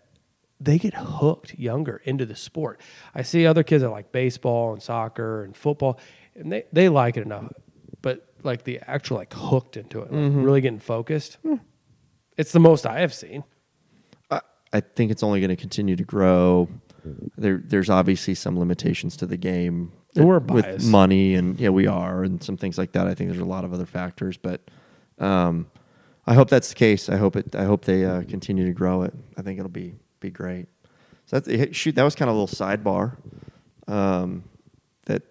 [0.65, 2.81] they get hooked younger into the sport.
[3.15, 5.99] I see other kids that like baseball and soccer and football,
[6.35, 7.53] and they they like it enough,
[8.03, 10.43] but like the actual like hooked into it, like Mm-hmm.
[10.43, 11.39] really getting focused.
[12.37, 13.45] It's the most I have seen.
[14.31, 14.41] I,
[14.73, 16.69] I think it's only going to continue to grow.
[17.37, 21.87] There, there's obviously some limitations to the game And we're with money, and yeah, we
[21.87, 23.07] are, and some things like that.
[23.07, 24.63] I think there's a lot of other factors, but
[25.19, 25.67] um,
[26.27, 27.09] I hope that's the case.
[27.11, 27.55] I hope it.
[27.55, 29.13] I hope they uh, continue to grow it.
[29.37, 30.67] I think it'll be be great.
[31.27, 31.95] So that's shoot.
[31.95, 33.17] That was kind of a little sidebar.
[33.87, 34.45] Um,
[35.07, 35.23] that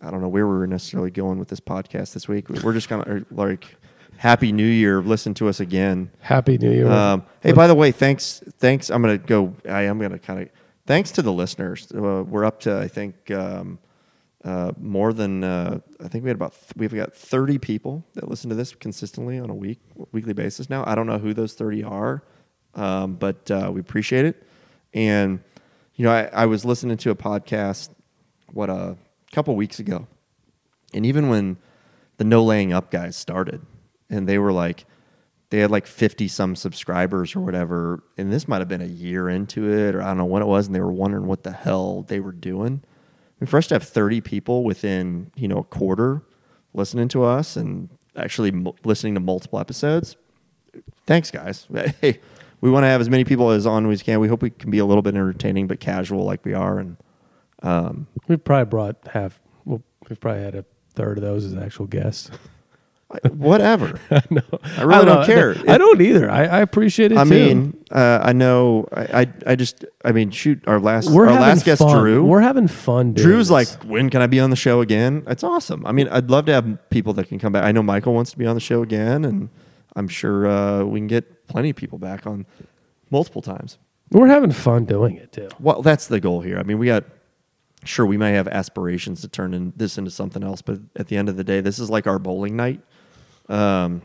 [0.00, 2.48] I don't know where we were necessarily going with this podcast this week.
[2.48, 3.76] We're just kind of like,
[4.16, 5.00] Happy New Year.
[5.00, 6.10] Listen to us again.
[6.20, 6.90] Happy New Year.
[6.90, 8.42] Um, hey, by the way, thanks.
[8.58, 8.90] Thanks.
[8.90, 9.54] I'm gonna go.
[9.68, 10.48] I am gonna kind of.
[10.86, 11.90] Thanks to the listeners.
[11.92, 13.78] Uh, we're up to I think um,
[14.44, 18.28] uh, more than uh, I think we had about th- we've got 30 people that
[18.28, 19.80] listen to this consistently on a week
[20.12, 20.84] weekly basis now.
[20.86, 22.22] I don't know who those 30 are,
[22.74, 24.42] um, but uh, we appreciate it.
[24.92, 25.40] And
[25.94, 27.90] you know, I, I was listening to a podcast
[28.52, 28.96] what a
[29.32, 30.06] couple weeks ago,
[30.92, 31.56] and even when
[32.16, 33.62] the no laying up guys started,
[34.10, 34.86] and they were like,
[35.50, 39.28] they had like fifty some subscribers or whatever, and this might have been a year
[39.28, 41.52] into it, or I don't know when it was, and they were wondering what the
[41.52, 42.82] hell they were doing.
[42.84, 46.22] I mean, for us to have thirty people within you know a quarter
[46.72, 50.16] listening to us and actually m- listening to multiple episodes,
[51.06, 51.66] thanks guys.
[52.00, 52.20] Hey,
[52.64, 54.20] we want to have as many people as on as we can.
[54.20, 56.96] We hope we can be a little bit entertaining but casual like we are, and
[57.62, 59.42] um, We've probably brought half.
[59.66, 62.30] Well, we've probably had a third of those as actual guests.
[63.10, 64.00] I- whatever.
[64.30, 64.40] no,
[64.78, 65.54] I really don't care.
[65.68, 66.30] I don't either.
[66.30, 67.18] I, I appreciate it.
[67.18, 67.30] I too.
[67.30, 68.88] mean, uh, I know.
[68.94, 69.84] I, I, I just.
[70.02, 70.64] I mean, shoot.
[70.66, 71.98] Our last, we're our last guest, fun.
[71.98, 72.24] Drew.
[72.24, 73.12] We're having fun.
[73.12, 75.22] Drew's like, when can I be on the show again?
[75.26, 75.84] It's awesome.
[75.84, 77.64] I mean, I'd love to have people that can come back.
[77.64, 79.50] I know Michael wants to be on the show again, and
[79.94, 82.46] I'm sure uh, we can get plenty of people back on
[83.10, 83.78] multiple times.
[84.10, 85.48] we're having fun doing it too.
[85.60, 86.58] Well, that's the goal here.
[86.58, 87.04] I mean, we got.
[87.86, 91.18] Sure, we may have aspirations to turn in this into something else, but at the
[91.18, 92.80] end of the day, this is like our bowling night.
[93.50, 94.00] Um,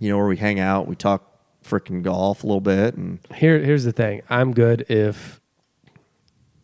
[0.00, 1.22] you know, where we hang out, we talk
[1.64, 4.22] freaking golf a little bit, and Here, here's the thing.
[4.28, 5.40] I'm good if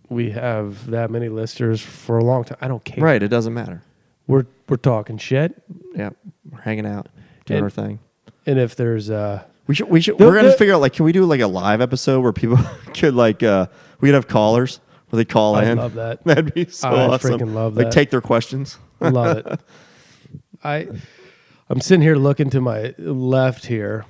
[0.09, 2.59] we have that many listeners for a long time.
[2.61, 3.03] I don't care.
[3.05, 3.83] right, it doesn't matter.
[4.27, 5.63] We're we're talking shit,
[5.95, 6.11] Yeah,
[6.51, 7.09] we're hanging out,
[7.47, 7.99] doing And- our thing.
[8.47, 9.89] and if there's uh, We should.
[9.89, 10.19] We should.
[10.19, 12.33] The- we're gonna the- figure out like, can we do like a live episode where
[12.33, 12.59] people
[12.95, 13.67] could like, uh
[14.01, 15.65] we could have callers where they call in.
[15.69, 15.79] I in.
[15.79, 16.25] love that.
[16.25, 17.39] That'd be so I awesome.
[17.39, 17.93] freaking love Like that.
[17.93, 18.79] take their questions.
[19.01, 19.61] Love it.
[20.65, 20.89] I
[21.69, 24.05] I'm sitting here looking to my left here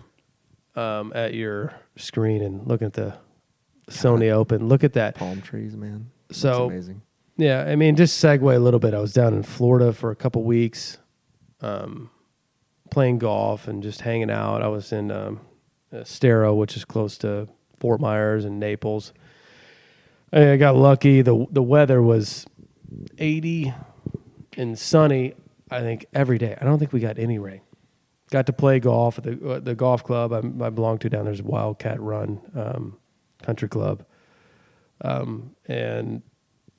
[0.75, 3.15] um, at your screen and looking at the
[3.91, 4.69] Sony Open.
[4.69, 5.15] Look at that.
[5.17, 6.11] Palm trees, man.
[6.29, 7.03] That's So- amazing.
[7.39, 8.93] Yeah, I mean, just segue a little bit.
[8.93, 10.99] I was down in Florida for a couple weeks,
[11.63, 12.11] um,
[12.93, 14.63] playing golf and just hanging out.
[14.63, 15.41] I was in um,
[15.93, 17.49] Estero, which is close to
[17.81, 19.13] Fort Myers and Naples.
[20.33, 21.23] I I got lucky.
[21.23, 22.47] the The weather was
[23.19, 23.73] eighty
[24.57, 25.35] and sunny.
[25.71, 26.57] I think every day.
[26.61, 27.63] I don't think we got any rain.
[28.31, 31.25] Got to play golf at the uh, the golf club I, I belong to down
[31.25, 32.99] there's Wildcat Run um,
[33.43, 34.05] Country Club,
[35.01, 36.23] um, and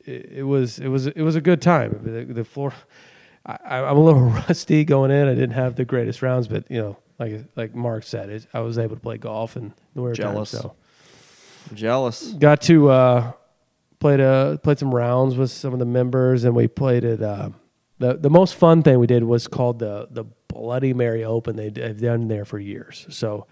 [0.05, 1.99] it, it was it was it was a good time.
[2.03, 2.73] The, the floor,
[3.45, 5.27] I, I'm a little rusty going in.
[5.27, 8.61] I didn't have the greatest rounds, but you know, like like Mark said, it, I
[8.61, 10.49] was able to play golf and the winter time, Jealous.
[10.49, 10.75] So
[11.73, 12.33] Jealous.
[12.33, 13.31] got to uh,
[13.99, 17.21] played uh played some rounds with some of the members, and we played it.
[17.21, 17.49] Uh,
[17.99, 21.55] the the most fun thing we did was called the the Bloody Mary Open.
[21.55, 23.47] They, they've done there for years, so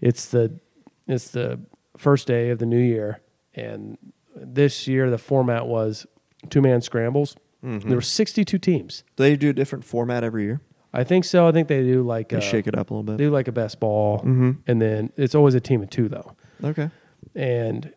[0.00, 0.58] it's the
[1.06, 1.60] it's the
[1.96, 3.20] first day of the new year,
[3.54, 3.98] and
[4.34, 6.06] this year the format was
[6.48, 7.36] two man scrambles.
[7.62, 9.04] There were 62 teams.
[9.16, 10.60] Do they do a different format every year?
[10.92, 11.46] I think so.
[11.46, 13.18] I think they do like They uh, shake it up a little bit.
[13.18, 14.56] they do like a best ball, Mhm.
[14.66, 16.32] and then it's always a team of two though.
[16.64, 16.90] Okay.
[17.34, 17.92] and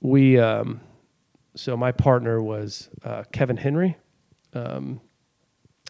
[0.00, 0.80] we um,
[1.56, 3.96] so my partner was uh, Kevin Henry.
[4.54, 5.00] Um,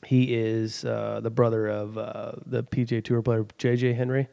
[0.06, 4.28] he is uh, the brother of uh, the PGA Tour player JJ Henry,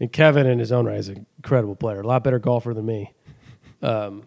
[0.00, 2.86] and Kevin, in his own right, is an incredible player, a lot better golfer than
[2.86, 3.12] me.
[3.82, 4.24] Um,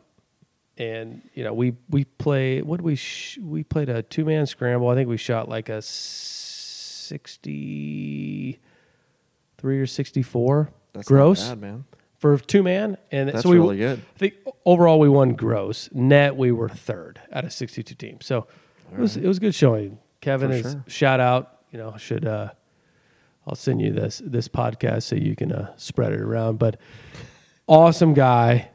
[0.80, 4.88] and you know, we we play what we sh- we played a two man scramble.
[4.90, 5.82] I think we shot like a
[7.30, 8.60] sixty
[9.58, 11.84] three or sixty four That's gross bad, man.
[12.18, 14.00] for two man, and That's so we really good.
[14.00, 15.90] I think overall we won gross.
[15.92, 18.26] Net we were third out of sixty two teams.
[18.26, 18.48] So
[18.94, 20.00] it was it was good showing.
[20.22, 20.84] Kevin For is sure.
[20.88, 21.58] shout out.
[21.72, 22.50] You know should uh,
[23.46, 26.58] I'll send you this this podcast so you can uh, spread it around.
[26.58, 26.80] But
[27.68, 28.70] awesome guy.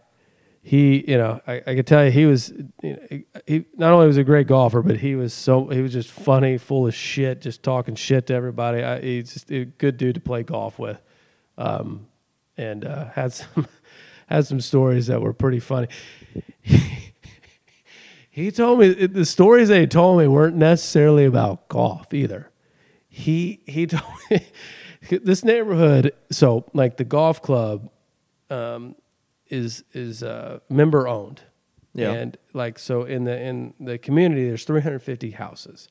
[0.66, 2.50] He, you know, I, I could tell you he was.
[2.82, 5.92] You know, he not only was a great golfer, but he was so he was
[5.92, 8.82] just funny, full of shit, just talking shit to everybody.
[8.82, 11.02] I, he's just a good dude to play golf with,
[11.58, 12.06] um,
[12.56, 13.68] and uh, had some
[14.26, 15.88] had some stories that were pretty funny.
[18.30, 22.50] he told me the stories they told me weren't necessarily about golf either.
[23.06, 24.40] He he told me
[25.10, 26.14] this neighborhood.
[26.30, 27.90] So like the golf club
[28.48, 28.94] um,
[29.54, 31.42] is is uh, member owned.
[31.94, 32.12] Yeah.
[32.12, 35.88] And like so in the in the community there's 350 houses.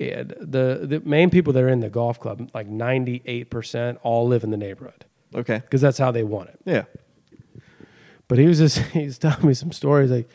[0.00, 4.42] And the the main people that are in the golf club like 98% all live
[4.44, 5.58] in the neighborhood Okay.
[5.58, 6.58] because that's how they want it.
[6.64, 6.84] Yeah.
[8.28, 10.28] But he was just he's telling me some stories like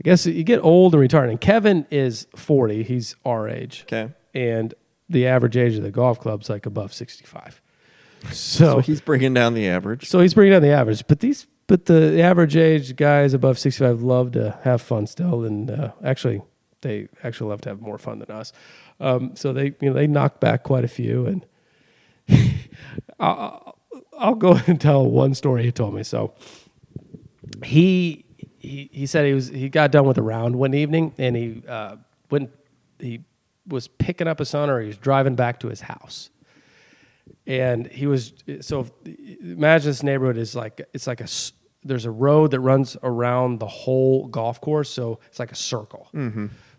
[0.00, 1.30] I guess you get old and retired.
[1.30, 3.82] And Kevin is 40, he's our age.
[3.84, 4.12] Okay.
[4.34, 4.72] And
[5.08, 7.60] the average age of the golf club's like above 65.
[8.30, 10.08] So So he's bringing down the average.
[10.08, 14.02] so he's bringing down the average, but these, but the average age guys above sixty-five
[14.02, 16.42] love to have fun still, and uh, actually,
[16.80, 18.52] they actually love to have more fun than us.
[18.98, 21.46] Um, so they, you know, they knock back quite a few, and
[23.20, 23.78] I'll,
[24.18, 26.02] I'll go and tell one story he told me.
[26.02, 26.34] So
[27.62, 28.24] he
[28.58, 31.62] he he said he was he got done with a round one evening, and he
[31.68, 31.96] uh,
[32.30, 32.50] went
[32.98, 33.20] he
[33.66, 36.30] was picking up his son or he was driving back to his house.
[37.46, 38.86] And he was so
[39.40, 41.28] imagine this neighborhood is like it's like a
[41.84, 46.08] there's a road that runs around the whole golf course, so it's like a circle.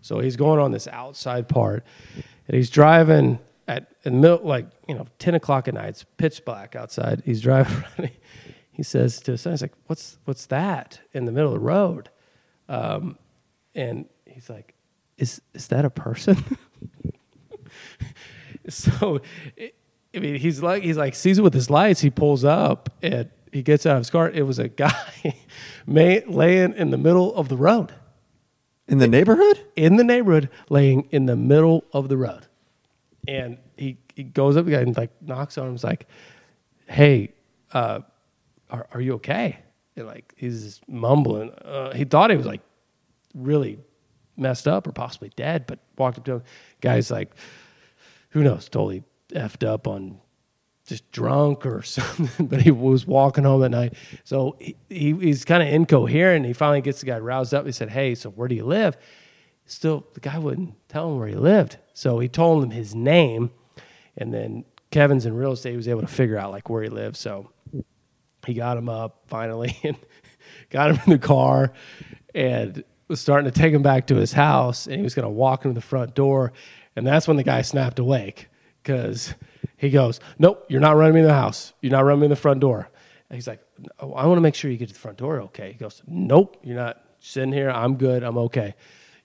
[0.02, 1.86] So he's going on this outside part,
[2.16, 5.90] and he's driving at in the middle, like you know, ten o'clock at night.
[5.90, 7.22] It's pitch black outside.
[7.26, 7.84] He's driving.
[8.00, 8.12] around.
[8.72, 11.66] He says to his son, "He's like, what's what's that in the middle of the
[11.66, 12.10] road?"
[12.70, 13.18] Um,
[13.76, 14.74] and he's like,
[15.18, 16.58] "Is is that a person?"
[18.70, 19.20] so,
[19.58, 19.76] it,
[20.16, 22.00] I mean, he's like he's like sees it with his lights.
[22.00, 24.30] He pulls up and he gets out of his car.
[24.30, 24.94] It was a guy
[25.88, 27.94] laying in the middle of the road
[28.88, 29.60] In the neighborhood?
[29.76, 32.46] in the neighborhood, laying in the middle of the road.
[33.28, 35.74] And he, he goes up and like knocks on him.
[35.74, 36.08] He's like,
[36.88, 37.34] "Hey,
[37.74, 38.00] uh,
[38.70, 39.60] are are you okay?"
[39.96, 41.52] And like he's mumbling.
[41.52, 42.62] Uh, he thought he was like
[43.36, 43.78] really
[44.38, 46.44] messed up or possibly dead, but walked up to him.
[46.82, 47.32] Guy's like,
[48.30, 50.20] who knows, totally effed up on
[50.90, 53.94] just drunk or something, but he was walking home at night.
[54.24, 56.46] So he, he he's kind of incoherent.
[56.46, 57.66] He finally gets the guy roused up.
[57.66, 58.98] He said, Hey, so where do you live?
[59.66, 61.78] Still, the guy wouldn't tell him where he lived.
[61.94, 63.52] So he told him his name.
[64.18, 65.72] And then Kevin's in real estate.
[65.72, 67.16] He was able to figure out like where he lived.
[67.16, 67.52] So
[68.46, 69.98] he got him up finally and
[70.70, 71.72] got him in the car
[72.34, 75.30] and was starting to take him back to his house and he was going to
[75.30, 76.54] walk him to the front door
[76.96, 78.48] and that's when the guy snapped awake
[78.84, 79.34] because
[79.80, 82.30] he goes nope you're not running me in the house you're not running me in
[82.32, 82.90] the front door
[83.30, 83.62] and he's like
[84.00, 86.02] oh, i want to make sure you get to the front door okay he goes
[86.08, 88.76] nope you're not sitting here i'm good i'm okay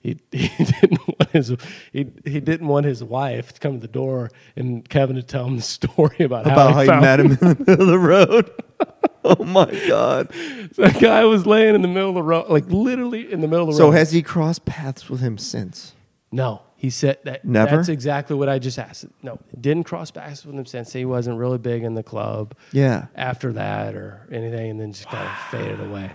[0.04, 1.56] he, he didn't want his
[1.90, 5.46] he, he didn't want his wife to come to the door and Kevin to tell
[5.46, 7.80] him the story about, About how how he you found met him in the middle
[7.80, 8.50] of the road.
[9.24, 10.28] oh my God.
[10.76, 13.66] That guy was laying in the middle of the road, like literally in the middle
[13.66, 13.92] of the So road.
[13.92, 15.94] So has he crossed paths with him since?
[16.30, 17.44] no, he said that.
[17.46, 17.76] Never?
[17.76, 19.06] That's exactly what I just asked.
[19.22, 22.54] No, didn't cross paths with him since he wasn't really big in the club.
[22.72, 23.06] Yeah.
[23.14, 26.14] After that or anything, and then just kind of faded away.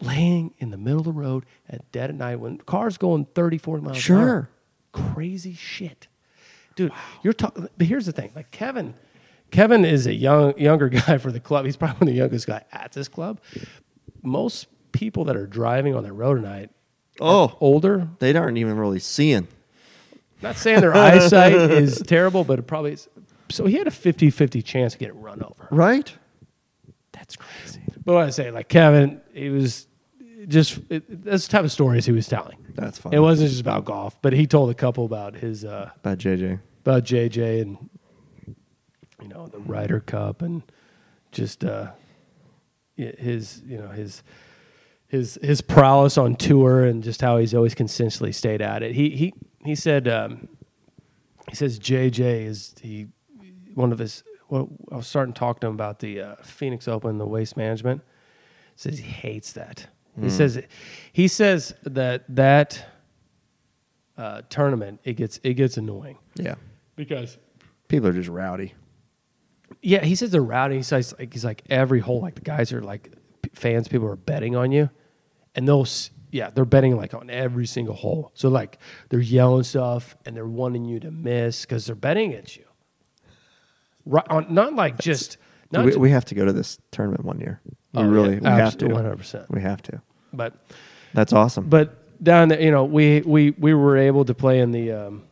[0.00, 3.56] Laying in the middle of the road at dead at night when cars going 30,
[3.58, 4.18] 40 miles an Sure.
[4.20, 4.50] hour.
[4.92, 6.08] Crazy shit.
[6.76, 7.68] Dude, you're talking.
[7.78, 8.94] But here's the thing: like Kevin,
[9.50, 11.64] Kevin is a young younger guy for the club.
[11.64, 13.40] He's probably the youngest guy at this club.
[14.22, 16.70] Most people that are driving on the road tonight,
[17.20, 18.08] Oh, older.
[18.18, 19.48] they aren't even really seeing.
[20.42, 23.08] Not saying their eyesight is terrible, but it probably is.
[23.50, 25.68] So he had a 50-50 chance to get run over.
[25.70, 26.12] Right?
[27.12, 27.80] That's crazy.
[28.04, 29.86] But what I say, like Kevin, he was
[30.48, 32.58] just it, that's the type of stories he was telling.
[32.74, 33.14] That's fine.
[33.14, 36.60] It wasn't just about golf, but he told a couple about his uh, About JJ.
[36.80, 37.88] about JJ and
[39.22, 40.62] you know the Ryder Cup and
[41.32, 41.92] just uh,
[42.96, 44.22] his you know his
[45.08, 48.94] his his prowess on tour and just how he's always consistently stayed at it.
[48.94, 50.48] He he he said um,
[51.48, 53.06] he says JJ is he
[53.74, 54.22] one of his.
[54.48, 57.56] Well, I was starting to talk to him about the uh, Phoenix Open, the waste
[57.56, 58.02] management.
[58.76, 59.86] Says he hates that.
[60.20, 60.62] He says
[61.12, 62.84] he says that that
[64.16, 66.54] uh, tournament it gets it gets annoying Yeah.
[66.94, 67.36] because
[67.88, 68.74] People are just rowdy.
[69.82, 70.76] yeah, he says they're rowdy.
[70.76, 73.18] He says like he's like every hole, like the guys are like p-
[73.54, 74.90] fans, people are betting on you,
[75.54, 75.86] and they'll
[76.30, 78.32] yeah, they're betting like on every single hole.
[78.34, 82.56] So like they're yelling stuff and they're wanting you to miss because they're betting at
[82.56, 82.64] you.
[84.04, 85.38] Right on, not like just
[85.70, 87.60] not we, we have to go to this tournament one year.
[87.64, 88.86] We Oh, yeah, really we have to.
[88.86, 89.50] 100%.
[89.50, 90.02] We have to.
[90.32, 90.54] but
[91.12, 91.68] That's awesome.
[91.68, 95.22] but down there, you know, we we we were able to play in the um,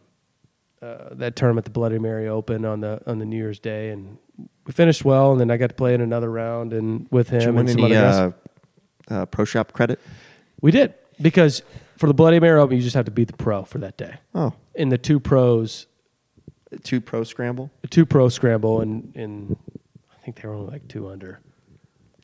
[0.83, 4.18] uh, that tournament, the Bloody Mary Open on the on the New Year's Day, and
[4.66, 5.33] we finished well.
[5.33, 7.71] And then I got to play in another round and with him Did you and
[7.71, 8.35] some any other guys.
[9.11, 10.01] uh, uh, pro shop credit?
[10.61, 11.62] We did because
[11.99, 14.16] for the Bloody Mary Open, you just have to beat the pro for that day.
[14.35, 15.87] Oh, In the two pros,
[16.83, 17.71] two pro scramble.
[17.83, 19.57] the two pro scramble, and and
[20.12, 21.40] I think they were only like two under.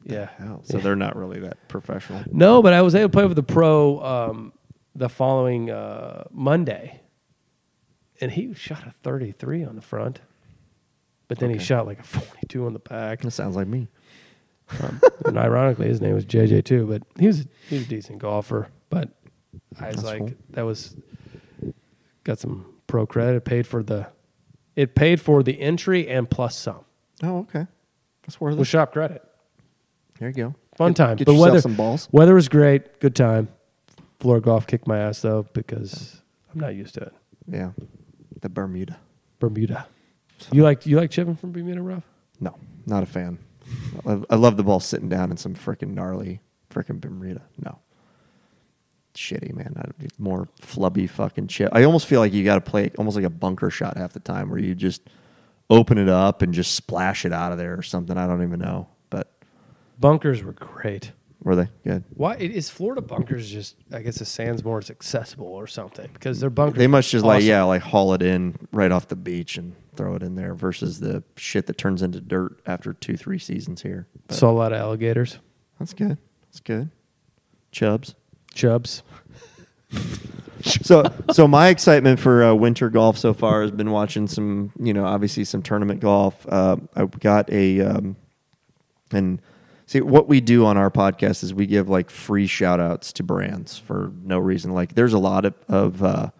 [0.04, 0.30] Yeah.
[0.64, 2.22] So they're not really that professional.
[2.32, 4.52] No, but I was able to play with the pro um,
[4.94, 7.00] the following uh, Monday,
[8.20, 10.20] and he shot a 33 on the front,
[11.28, 13.20] but then he shot like a 42 on the back.
[13.22, 13.88] That sounds like me.
[14.82, 18.18] Um, and ironically, his name was JJ too, but he was he was a decent
[18.18, 18.68] golfer.
[18.90, 19.08] But
[19.80, 20.30] I was That's like, cool.
[20.50, 20.94] that was
[22.24, 23.36] got some pro credit.
[23.36, 24.08] It Paid for the
[24.76, 26.84] it paid for the entry and plus some
[27.22, 27.66] Oh, okay.
[28.22, 28.70] That's worth with it.
[28.70, 29.22] shop credit.
[30.18, 30.54] There you go.
[30.76, 31.16] Fun Get- time.
[31.16, 32.08] Get but weather some balls.
[32.12, 33.00] weather was great.
[33.00, 33.48] Good time.
[34.20, 36.20] Floor golf kicked my ass though because
[36.52, 37.14] I'm not used to it.
[37.50, 37.70] Yeah.
[38.40, 38.98] The Bermuda.
[39.38, 39.86] Bermuda.
[40.52, 42.04] You like you like chipping from Bermuda rough?
[42.40, 42.54] No,
[42.86, 43.38] not a fan.
[44.04, 47.42] I love, I love the ball sitting down in some freaking gnarly freaking Bermuda.
[47.62, 47.78] No.
[49.14, 49.74] shitty, man.
[49.76, 51.70] I need more flubby fucking chip.
[51.72, 54.20] I almost feel like you got to play almost like a bunker shot half the
[54.20, 55.02] time, where you just
[55.70, 58.16] open it up and just splash it out of there or something.
[58.16, 59.32] I don't even know, but
[59.98, 61.12] Bunkers were great.
[61.42, 62.04] Were they good?
[62.10, 63.76] Why is Florida bunkers just?
[63.92, 66.78] I guess the sand's more accessible or something because they're bunkers.
[66.78, 70.14] They must just like yeah, like haul it in right off the beach and throw
[70.16, 74.08] it in there versus the shit that turns into dirt after two three seasons here.
[74.26, 75.38] But Saw a lot of alligators,
[75.78, 76.18] that's good.
[76.46, 76.90] That's good.
[77.70, 78.14] Chubs.
[78.54, 79.02] chubs.
[80.62, 84.92] so so my excitement for uh, winter golf so far has been watching some you
[84.92, 88.16] know obviously some tournament golf uh, i got a um,
[89.12, 89.40] and
[89.88, 93.22] see what we do on our podcast is we give like free shout outs to
[93.22, 94.74] brands for no reason.
[94.74, 96.30] Like there's a lot of, of uh,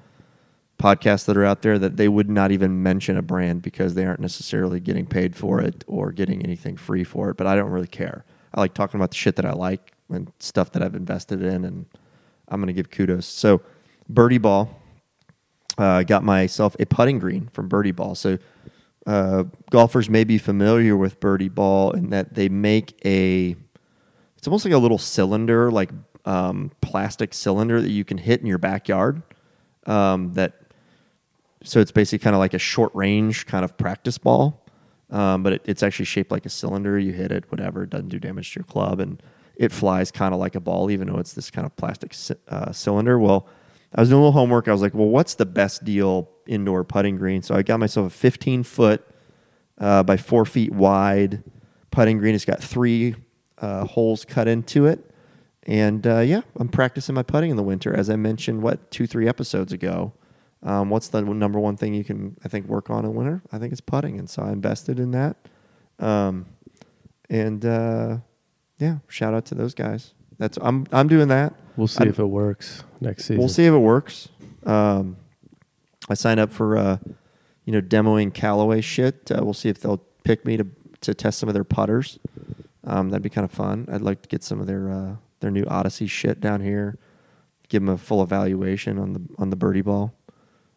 [0.78, 4.04] podcasts that are out there that they would not even mention a brand because they
[4.04, 7.70] aren't necessarily getting paid for it or getting anything free for it but i don't
[7.70, 8.24] really care.
[8.54, 11.64] I like talking about the shit that i like and stuff that i've invested in
[11.64, 11.86] and
[12.48, 13.26] i'm going to give kudos.
[13.26, 13.62] So
[14.08, 14.80] birdie ball
[15.78, 18.14] uh, got myself a putting green from birdie ball.
[18.14, 18.38] So
[19.08, 23.56] uh, golfers may be familiar with birdie ball in that they make a
[24.36, 25.90] it's almost like a little cylinder like
[26.24, 29.22] um, plastic cylinder that you can hit in your backyard
[29.86, 30.58] um, that
[31.64, 34.64] so it's basically kind of like a short range kind of practice ball,
[35.10, 36.98] um, but it, it's actually shaped like a cylinder.
[36.98, 39.22] You hit it, whatever, it doesn't do damage to your club, and
[39.56, 42.14] it flies kind of like a ball, even though it's this kind of plastic
[42.48, 43.18] uh, cylinder.
[43.18, 43.48] Well,
[43.94, 44.68] I was doing a little homework.
[44.68, 47.42] I was like, well, what's the best deal indoor putting green?
[47.42, 49.06] So I got myself a 15 foot
[49.78, 51.42] uh, by four feet wide
[51.90, 52.34] putting green.
[52.34, 53.14] It's got three
[53.58, 55.04] uh, holes cut into it.
[55.62, 57.94] And uh, yeah, I'm practicing my putting in the winter.
[57.94, 60.12] As I mentioned, what, two, three episodes ago.
[60.62, 63.42] Um, what's the number one thing you can, I think, work on in winter?
[63.52, 64.18] I think it's putting.
[64.18, 65.36] And so I invested in that.
[65.98, 66.46] Um,
[67.30, 68.18] and uh,
[68.78, 70.14] yeah, shout out to those guys.
[70.38, 71.54] That's I'm I'm doing that.
[71.76, 73.38] We'll see I- if it works next season.
[73.38, 74.28] We'll see if it works.
[74.64, 75.16] Um,
[76.08, 76.98] I signed up for uh,
[77.64, 79.30] you know demoing Callaway shit.
[79.30, 80.66] Uh, we'll see if they'll pick me to
[81.02, 82.18] to test some of their putters.
[82.84, 83.86] Um, that'd be kind of fun.
[83.92, 86.98] I'd like to get some of their uh, their new Odyssey shit down here.
[87.68, 90.14] Give them a full evaluation on the on the birdie ball,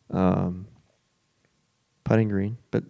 [0.10, 0.68] um,
[2.04, 2.58] putting green.
[2.70, 2.84] But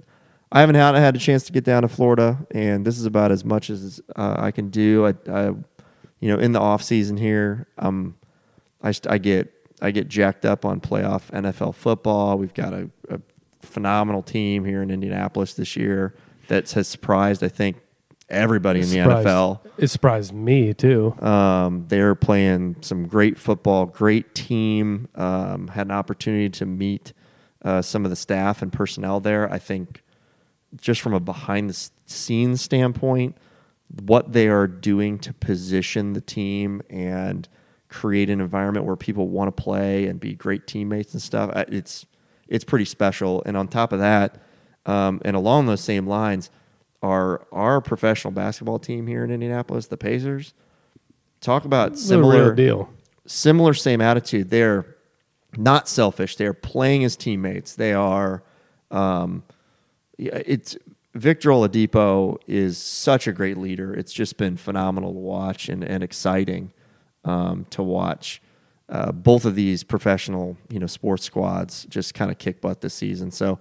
[0.52, 3.32] I haven't had had a chance to get down to Florida, and this is about
[3.32, 5.06] as much as uh, I can do.
[5.06, 5.54] I, I,
[6.22, 8.16] you know, in the off season here, um,
[8.82, 12.38] I, I get I get jacked up on playoff NFL football.
[12.38, 13.20] We've got a, a
[13.62, 16.16] phenomenal team here in Indianapolis this year
[16.48, 17.78] that has surprised I think
[18.30, 19.60] everybody in the NFL.
[19.78, 21.16] It surprised me too.
[21.20, 25.10] Um, they're playing some great football, great team.
[25.16, 27.14] Um, had an opportunity to meet
[27.64, 29.52] uh, some of the staff and personnel there.
[29.52, 30.04] I think
[30.80, 33.36] just from a behind the scenes standpoint,
[34.00, 37.48] what they are doing to position the team and
[37.90, 41.52] create an environment where people want to play and be great teammates and stuff.
[41.68, 42.06] It's
[42.48, 43.44] it's pretty special.
[43.46, 44.42] And on top of that,
[44.86, 46.50] um, and along those same lines,
[47.02, 50.54] our our professional basketball team here in Indianapolis, the Pacers.
[51.42, 52.90] Talk about similar deal.
[53.26, 54.50] similar same attitude.
[54.52, 54.96] They're
[55.58, 56.36] not selfish.
[56.36, 57.76] They're playing as teammates.
[57.76, 58.44] They are.
[58.92, 59.44] Um,
[60.18, 60.78] it's
[61.14, 63.94] Victor Oladipo is such a great leader.
[63.94, 66.72] It's just been phenomenal to watch and, and exciting
[67.26, 68.42] um, to watch.
[68.88, 72.94] Uh, both of these professional, you know, sports squads just kind of kick butt this
[72.94, 73.32] season.
[73.32, 73.60] So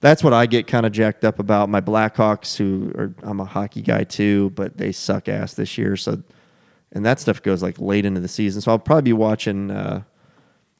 [0.00, 1.68] that's what I get kind of jacked up about.
[1.68, 5.96] My Blackhawks, who are I'm a hockey guy too, but they suck ass this year.
[5.96, 6.22] So,
[6.92, 8.60] and that stuff goes like late into the season.
[8.60, 10.02] So I'll probably be watching uh,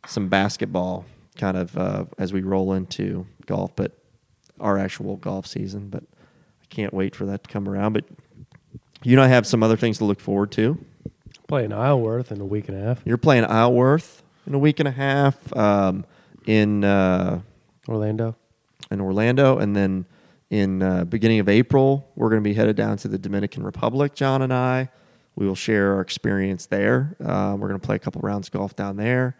[0.07, 1.05] some basketball
[1.37, 3.93] kind of uh, as we roll into golf, but
[4.61, 5.89] our actual golf season.
[5.89, 6.05] But
[6.63, 7.93] I can't wait for that to come around.
[7.93, 8.05] But
[9.03, 10.79] you know, I have some other things to look forward to.
[11.49, 13.03] Playing Isleworth in a week and a half.
[13.05, 16.05] You're playing Isleworth in a week and a half um,
[16.47, 16.83] in.
[16.83, 17.41] Uh,
[17.89, 18.35] Orlando.
[18.91, 20.07] in Orlando, and then
[20.51, 24.15] in uh, beginning of April, we're going to be headed down to the Dominican Republic.
[24.15, 24.89] John and I,
[25.37, 27.17] we will share our experience there.
[27.25, 29.37] Uh, we're going to play a couple rounds of golf down there,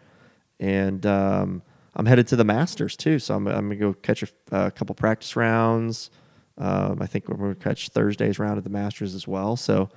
[0.61, 1.61] and um,
[1.97, 3.19] I'm headed to the Masters too.
[3.19, 6.09] So I'm, I'm going to go catch a, a couple practice rounds.
[6.57, 9.55] Um, I think we're going to catch Thursday's round at the Masters as well.
[9.57, 9.89] So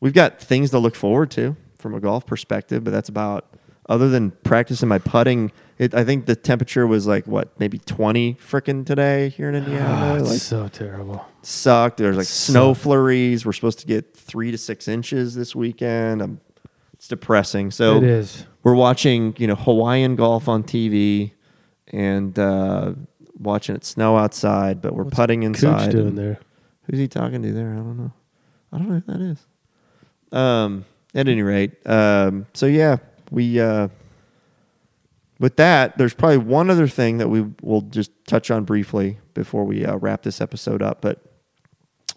[0.00, 3.46] we've got things to look forward to from a golf perspective, but that's about
[3.88, 5.50] other than practicing my putting.
[5.78, 9.58] It, I think the temperature was like what, maybe 20 frickin' today here in Ah,
[9.58, 10.20] Indiana.
[10.20, 11.24] it's like so terrible.
[11.42, 11.96] sucked.
[11.98, 13.44] There's like snow flurries.
[13.44, 16.22] We're supposed to get three to six inches this weekend.
[16.22, 16.40] Um
[16.92, 17.70] it's depressing.
[17.70, 18.44] So it is.
[18.62, 21.32] we're watching, you know, Hawaiian golf on TV
[21.90, 22.94] and uh,
[23.38, 25.90] watching it snow outside, but we're What's putting inside.
[25.90, 26.38] Kuch doing there.
[26.84, 27.72] Who's he talking to there?
[27.72, 28.12] I don't know.
[28.72, 29.46] I don't know who that is.
[30.32, 30.84] Um,
[31.14, 32.98] at any rate, um, so yeah,
[33.30, 33.88] we uh,
[35.40, 39.64] with that, there's probably one other thing that we will just touch on briefly before
[39.64, 41.00] we uh, wrap this episode up.
[41.00, 41.20] But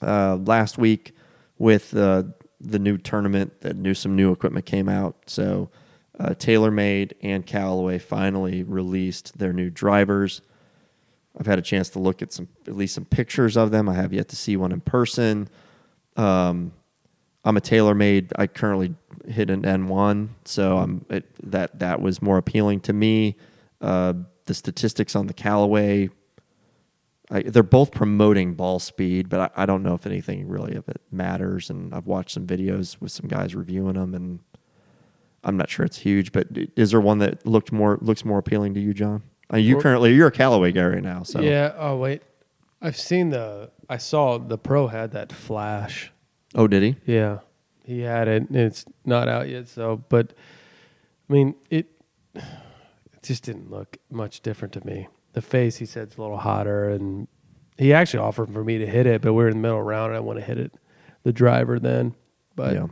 [0.01, 1.15] uh, last week,
[1.57, 2.23] with uh,
[2.59, 5.15] the new tournament, that new some new equipment came out.
[5.27, 5.69] So
[6.23, 10.41] uh, TaylorMade and Callaway finally released their new drivers.
[11.37, 13.89] I've had a chance to look at some at least some pictures of them.
[13.89, 15.49] I have yet to see one in person.
[16.15, 16.71] Um,
[17.43, 18.31] I'm a TaylorMade.
[18.37, 18.95] I currently
[19.27, 23.35] hit an M1, so I'm it, that that was more appealing to me.
[23.81, 24.13] Uh,
[24.45, 26.09] the statistics on the Callaway,
[27.29, 30.87] I, they're both promoting ball speed, but I, I don't know if anything really of
[30.87, 31.69] it matters.
[31.69, 34.39] And I've watched some videos with some guys reviewing them, and
[35.43, 36.31] I'm not sure it's huge.
[36.31, 39.23] But is there one that looked more looks more appealing to you, John?
[39.51, 41.73] Uh, you currently you're a Callaway guy right now, so Yeah.
[41.77, 42.21] Oh wait,
[42.81, 43.71] I've seen the.
[43.89, 46.11] I saw the pro had that flash.
[46.55, 46.95] Oh, did he?
[47.05, 47.39] Yeah,
[47.83, 48.43] he had it.
[48.49, 49.67] and It's not out yet.
[49.67, 50.33] So, but
[51.29, 51.87] I mean, it,
[52.35, 52.43] it
[53.23, 55.07] just didn't look much different to me.
[55.33, 57.27] The face, he said, it's a little hotter, and
[57.77, 60.09] he actually offered for me to hit it, but we are in the middle round,
[60.11, 60.75] and I want to hit it,
[61.23, 62.13] the driver then.
[62.55, 62.87] But Yeah.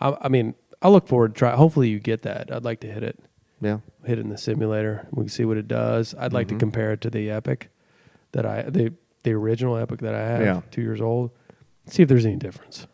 [0.00, 0.54] I, I mean,
[0.84, 1.56] I look forward to try.
[1.56, 2.52] Hopefully, you get that.
[2.52, 3.18] I'd like to hit it,
[3.60, 3.78] Yeah.
[4.04, 5.08] hit it in the simulator.
[5.10, 6.14] We can see what it does.
[6.18, 6.60] I'd like to Mhm.
[6.60, 7.70] compare it to the Epic
[8.32, 8.92] that I the
[9.24, 10.60] the original Epic that I have, Yeah.
[10.70, 11.30] two years old.
[11.86, 12.86] See if there's any difference.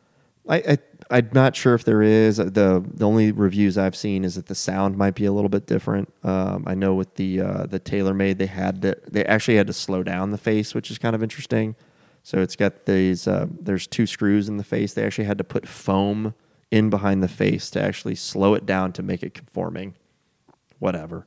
[0.48, 0.78] I, I
[1.10, 2.36] I'm not sure if there is.
[2.36, 5.66] the The only reviews I've seen is that the sound might be a little bit
[5.66, 6.12] different.
[6.22, 9.72] Um, I know with the uh, the TaylorMade, they had to, they actually had to
[9.72, 11.74] slow down the face, which is kind of interesting.
[12.22, 13.26] So it's got these.
[13.26, 14.92] Uh, there's two screws in the face.
[14.94, 16.34] They actually had to put foam
[16.70, 19.94] in behind the face to actually slow it down to make it conforming.
[20.78, 21.26] Whatever.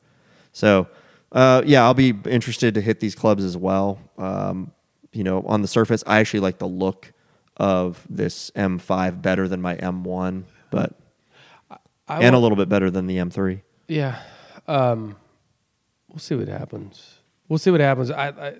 [0.51, 0.87] So
[1.31, 3.99] uh, yeah, I'll be interested to hit these clubs as well.
[4.17, 4.71] Um,
[5.11, 7.11] you know, on the surface, I actually like the look
[7.57, 10.95] of this M5 better than my M1, but
[12.07, 13.61] I and a little bit better than the M3.
[13.87, 14.19] Yeah.
[14.67, 15.15] Um,
[16.09, 17.19] we'll see what happens.
[17.47, 18.11] We'll see what happens.
[18.11, 18.53] I, I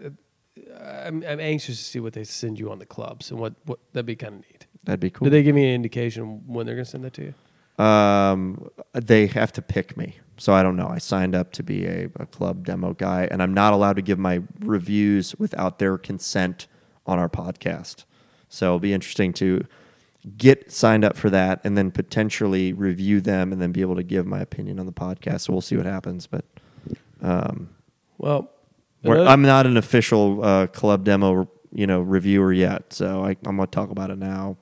[1.08, 3.80] I'm, I'm anxious to see what they send you on the clubs and what, what
[3.94, 4.53] that'd be kind of neat.
[4.86, 5.26] That'd be cool.
[5.26, 7.34] Did they give me an indication when they're going to send that to
[7.78, 7.84] you?
[7.84, 10.88] Um, they have to pick me, so I don't know.
[10.88, 14.02] I signed up to be a, a club demo guy, and I'm not allowed to
[14.02, 16.68] give my reviews without their consent
[17.08, 18.04] on our podcast.
[18.50, 19.66] So it'll be interesting to
[20.38, 24.04] get signed up for that, and then potentially review them, and then be able to
[24.04, 25.42] give my opinion on the podcast.
[25.42, 26.46] So we'll see what happens, but.
[27.22, 27.70] Um,
[28.18, 28.52] Well,
[29.04, 33.56] another- I'm not an official uh, club demo, you know, reviewer yet, so I, I'm
[33.56, 34.58] going to talk about it now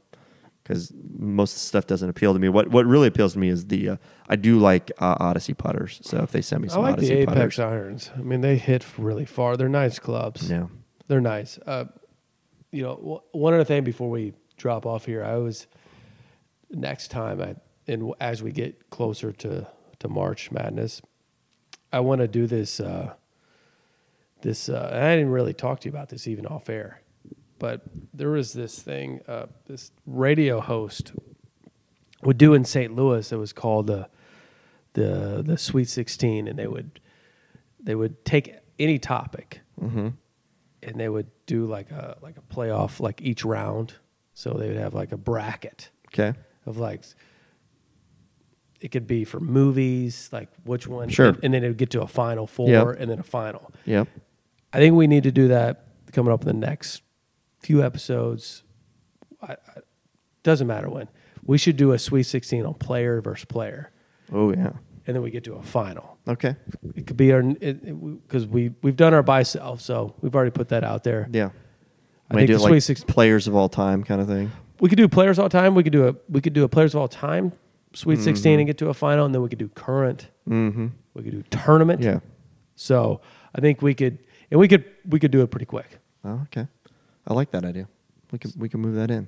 [0.71, 2.47] because most stuff doesn't appeal to me.
[2.47, 3.97] What What really appeals to me is the uh,
[4.29, 5.99] I do like uh, Odyssey putters.
[6.01, 8.11] So if they send me some I like Odyssey the Apex putters, irons.
[8.15, 9.57] I mean, they hit really far.
[9.57, 10.49] They're nice clubs.
[10.49, 10.67] yeah,
[11.07, 11.57] They're nice.
[11.65, 11.85] Uh,
[12.71, 15.67] you know, w- one other thing before we drop off here, I was
[16.69, 17.55] next time, I,
[17.91, 19.67] and as we get closer to
[19.99, 21.01] to March Madness,
[21.91, 22.79] I want to do this.
[22.79, 23.13] Uh,
[24.41, 27.00] this uh, I didn't really talk to you about this even off air,
[27.61, 31.11] but there was this thing, uh, this radio host
[32.23, 32.95] would do in St.
[32.95, 33.31] Louis.
[33.31, 34.09] It was called the
[34.93, 36.99] the the Sweet Sixteen, and they would
[37.79, 40.09] they would take any topic mm-hmm.
[40.81, 43.93] and they would do like a like a playoff like each round.
[44.33, 46.33] So they would have like a bracket okay,
[46.65, 47.03] of like
[48.79, 51.27] it could be for movies, like which one, Sure.
[51.27, 52.95] and, and then it would get to a final four Yep.
[52.99, 53.71] and then a final.
[53.85, 54.07] yep,
[54.73, 57.03] I think we need to do that coming up in the next
[57.61, 58.63] few episodes.
[59.41, 59.57] I, I,
[60.43, 61.07] doesn't matter when.
[61.43, 63.91] We should do a Sweet 16 on player versus player,
[64.31, 64.73] oh yeah,
[65.07, 66.17] and then we get to a final.
[66.27, 66.55] okay,
[66.95, 70.69] It could be our because we we've done our by self, so we've already put
[70.69, 71.27] that out there.
[71.31, 71.49] yeah.
[72.29, 74.51] I Might think do the like Sweet 16 players of all time kind of thing.
[74.79, 75.75] We could do players all time.
[75.75, 77.51] We could do a we could do a players of all time
[77.93, 80.29] Sweet 16 and get to a final, and then we could do current.
[80.47, 80.87] Mm-hmm.
[81.13, 82.01] We could do tournament.
[82.01, 82.19] Yeah.
[82.75, 83.19] So
[83.53, 85.99] I think we could, and we could we could do it pretty quick.
[86.23, 86.67] Oh, okay.
[87.27, 87.87] I like that idea.
[88.31, 89.27] We can we can move that in.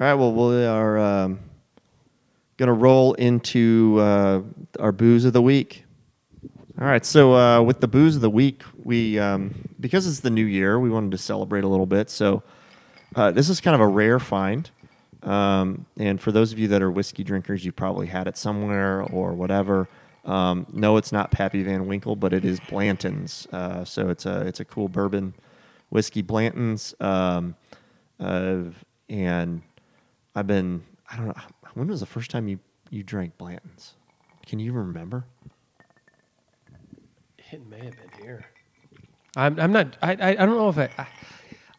[0.00, 0.14] All right.
[0.14, 1.40] Well, we are um,
[2.56, 4.42] gonna roll into uh,
[4.80, 5.84] our booze of the week.
[6.80, 7.04] All right.
[7.04, 10.78] So uh, with the booze of the week, we um, because it's the new year,
[10.78, 12.10] we wanted to celebrate a little bit.
[12.10, 12.42] So
[13.14, 14.70] uh, this is kind of a rare find.
[15.22, 19.02] Um, and for those of you that are whiskey drinkers, you probably had it somewhere
[19.02, 19.88] or whatever.
[20.24, 23.46] Um, no, it's not Pappy Van Winkle, but it is Blanton's.
[23.52, 25.34] Uh, so it's a it's a cool bourbon
[25.92, 26.94] whiskey Blanton's.
[27.00, 27.54] Um,
[28.18, 28.62] uh,
[29.10, 29.60] and
[30.34, 31.34] I've been I don't know
[31.74, 32.58] when was the first time you
[32.90, 33.94] you drank Blanton's?
[34.46, 35.24] Can you remember?
[37.52, 38.46] It may have been here.
[39.36, 39.96] I'm I'm not.
[40.02, 41.06] I I, I don't know if I, I.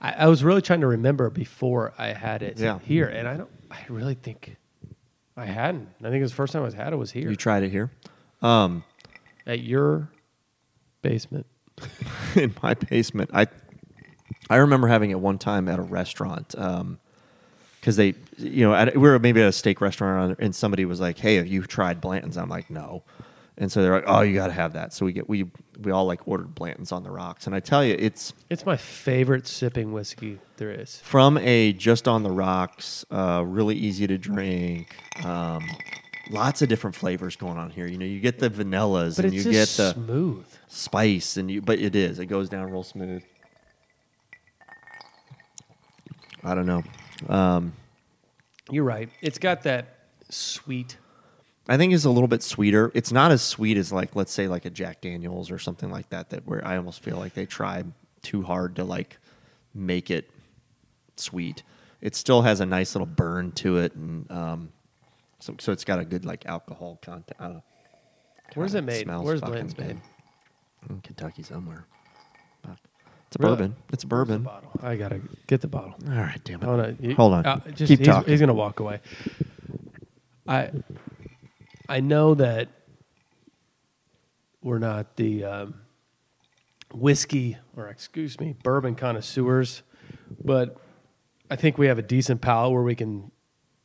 [0.01, 2.79] I was really trying to remember before I had it Yeah.
[2.79, 3.49] here, and I don't.
[3.71, 4.55] I really think
[5.37, 5.87] I hadn't.
[6.01, 7.69] I think it was the first time I had it was here You tried it
[7.69, 7.89] here.
[8.41, 8.83] Um,
[9.47, 10.09] at your
[11.01, 11.45] basement.
[12.35, 13.31] in my basement.
[13.33, 13.47] I
[14.49, 19.01] I remember having it one time at a restaurant because they, you know, at, we
[19.01, 22.37] were maybe at a steak restaurant and somebody was like, "Hey, have you tried Blanton's?"
[22.37, 23.03] I'm like, "No,"
[23.57, 25.45] and so they're like, "Oh, you got to have that." So we get we
[25.81, 28.77] we all like ordered Blanton's on the rocks, and I tell you, it's It's my
[28.77, 30.97] favorite sipping whiskey there is.
[31.03, 34.95] from a just on the rocks, uh, really easy to drink.
[35.25, 35.63] Um,
[36.29, 37.85] lots of different flavors going on here.
[37.87, 40.45] You know, you get the vanillas But and you get the smooth.
[40.67, 43.23] spice and you but it is it goes down real smooth
[46.43, 46.83] i don't know
[47.29, 47.73] um,
[48.69, 49.09] You're right.
[49.21, 49.97] It's got that
[50.29, 50.97] sweet.
[51.69, 54.47] i think it's a little bit sweeter it's not as sweet as like let's say
[54.47, 57.45] like a jack daniels or something like that that where i almost feel like they
[57.45, 57.91] tried
[58.21, 59.17] too hard to like
[59.73, 60.29] make it
[61.17, 61.63] sweet
[62.01, 64.69] it still has a nice little burn to it and um,
[65.39, 67.61] so, so it's got a good like alcohol content
[68.55, 69.03] Where's God, it made?
[69.03, 69.87] smells Where's fucking Bland's good.
[69.87, 69.97] made?
[70.89, 71.85] in kentucky somewhere.
[73.35, 73.55] It's a Really?
[73.57, 74.69] bourbon it's a The bourbon bottle.
[74.81, 75.95] I gotta get the bottle.
[76.07, 78.39] all right damn it Oh, no, you- hold on uh, just, keep he's, talking He's
[78.39, 78.99] gonna walk away.
[80.47, 80.69] I
[81.89, 82.69] I know that
[84.61, 85.73] we're not the um,
[86.93, 89.81] whiskey or excuse me bourbon connoisseurs,
[90.43, 90.77] but
[91.49, 93.31] I think we have a decent palate where we can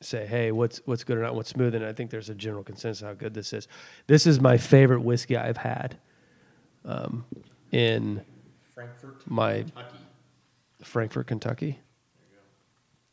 [0.01, 2.62] say, hey, what's what's good or not, what's smooth, and I think there's a general
[2.62, 3.66] consensus how good this is.
[4.07, 5.99] This is my favorite whiskey I've had
[6.84, 7.24] um,
[7.72, 8.22] in
[8.79, 9.64] Frankfort, my
[10.85, 11.81] Frankfort, Kentucky.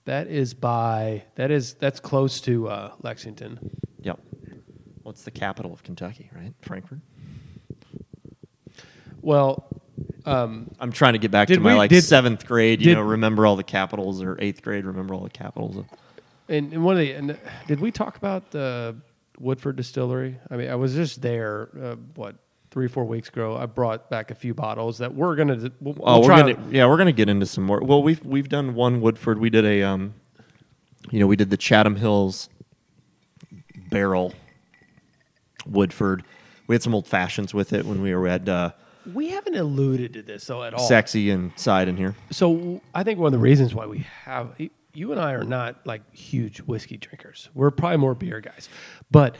[0.05, 3.57] That is by that is that's close to uh, Lexington.
[4.03, 4.20] Yep.
[5.03, 6.53] Well, it's the capital of Kentucky, right?
[6.61, 6.99] Frankfort.
[9.22, 9.66] Well,
[10.28, 12.80] um, I'm trying to get back to my we- like did- seventh grade.
[12.82, 15.78] You did- know, remember all the capitals, or eighth grade, remember all the capitals.
[15.78, 15.86] Of,
[16.47, 18.95] and, and one of the and did we talk about the
[19.39, 20.38] Woodford Distillery?
[20.51, 21.70] I mean, I was just there.
[21.82, 22.36] Uh, what
[22.76, 23.55] three four weeks ago?
[23.55, 25.71] I brought back a few bottles that we're gonna.
[25.80, 27.80] We'll, oh, we'll we're try- gonna yeah, we're gonna get into some more.
[27.80, 29.39] Well, we've we've done one Woodford.
[29.39, 30.13] We did a um,
[31.09, 32.49] you know, we did the Chatham Hills
[33.89, 34.34] barrel
[35.65, 36.26] Woodford.
[36.67, 38.71] We had some old fashions with it when we were at uh,
[39.13, 40.86] We haven't alluded to this though at all.
[40.86, 42.13] Sexy and Side in here.
[42.30, 44.53] So I think one of the reasons why we have
[44.93, 47.49] you and I are not like huge whiskey drinkers.
[47.53, 48.67] We're probably more beer guys,
[49.11, 49.38] but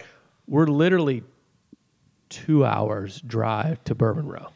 [0.47, 1.23] we're literally
[2.43, 4.47] two hours drive to Bourbon Row.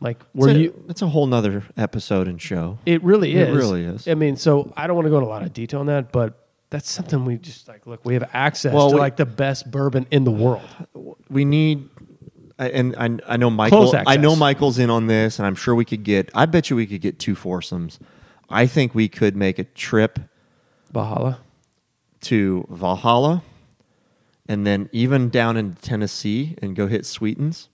[0.00, 2.78] Like where It's a, you, it's a whole nother episode and show.
[2.84, 3.48] it really is.
[3.48, 4.06] It really is.
[4.06, 6.12] I mean, so I don't want to go into a lot of detail on that,
[6.12, 7.86] but that's something we just like.
[7.86, 10.68] Look, we have access Well, to we- like the best bourbon in the world.
[11.30, 11.88] we need
[12.58, 14.34] and I, I know Michael I know.
[14.36, 17.00] Michael's in on this and I'm sure we could get I bet you we could
[17.00, 17.98] get two foursomes.
[18.50, 20.18] I think we could make a trip
[20.92, 21.38] Valhalla.
[22.22, 23.42] to Valhalla
[24.48, 27.68] and then even down in Tennessee and go hit Sweetens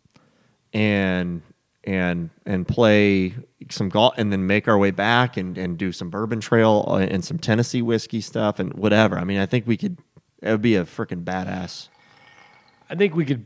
[0.73, 1.43] and
[1.85, 3.35] and and play
[3.70, 6.97] some golf and then make our way back and, and do some bourbon trail uh,
[6.99, 9.18] and some Tennessee whiskey stuff and whatever.
[9.18, 9.99] I mean, I think we could
[10.41, 11.89] it would be a freaking badass.
[12.91, 13.45] I think we could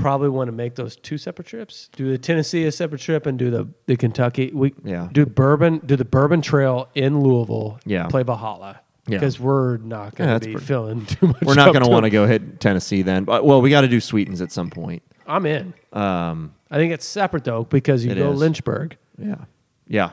[0.00, 1.88] probably want to make those two separate trips.
[1.94, 4.50] Do the Tennessee a separate trip and do the, the Kentucky.
[4.52, 5.08] We Yeah.
[5.12, 7.78] do bourbon do the Bourbon Trail in Louisville.
[7.86, 8.06] Yeah.
[8.08, 8.80] Play Valhalla.
[9.06, 9.18] Yeah.
[9.18, 11.42] Because we're not going Yeah, to be pretty- filling too much.
[11.42, 13.24] We're not going to want to go hit Tennessee then.
[13.24, 15.02] But, well, we got to do Sweetens at some point.
[15.26, 15.74] I'm in.
[15.92, 18.38] Um, I think it's separate though because you go is.
[18.40, 19.44] Lynchburg, yeah,
[19.86, 20.10] yeah.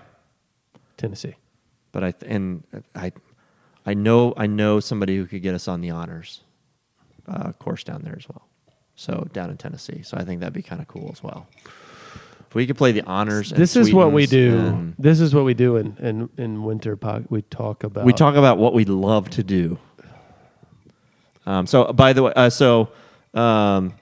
[0.97, 1.35] Tennessee.
[1.91, 2.63] But I th- and
[2.95, 3.11] I,
[3.85, 6.41] I know I know somebody who could get us on the honors
[7.27, 8.47] uh, course down there as well.
[8.95, 10.01] So down in Tennessee.
[10.03, 11.47] So I think that'd be kind of cool as well.
[12.51, 13.53] If we could play the honors.
[13.53, 14.93] and This is what we do.
[14.99, 16.97] This is what we do in in, in winter.
[16.97, 18.03] Po- we talk about.
[18.03, 19.79] we talk about what we love to do.
[21.45, 22.89] Um, so, by the way, uh, so
[23.33, 23.93] um,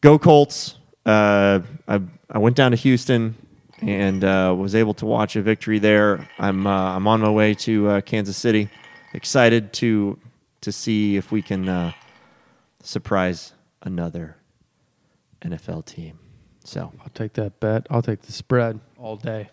[0.00, 0.76] go Colts!
[1.04, 2.00] Uh, I
[2.30, 3.34] I went down to Houston
[3.82, 6.26] and uh, was able to watch a victory there.
[6.38, 8.70] I'm uh, I'm on my way to uh, Kansas City.
[9.12, 10.18] Excited to
[10.62, 11.92] to see if we can uh,
[12.82, 13.52] surprise
[13.82, 14.38] another
[15.42, 16.20] NFL team.
[16.64, 17.86] So I'll take that bet.
[17.90, 19.50] I'll take the spread all day.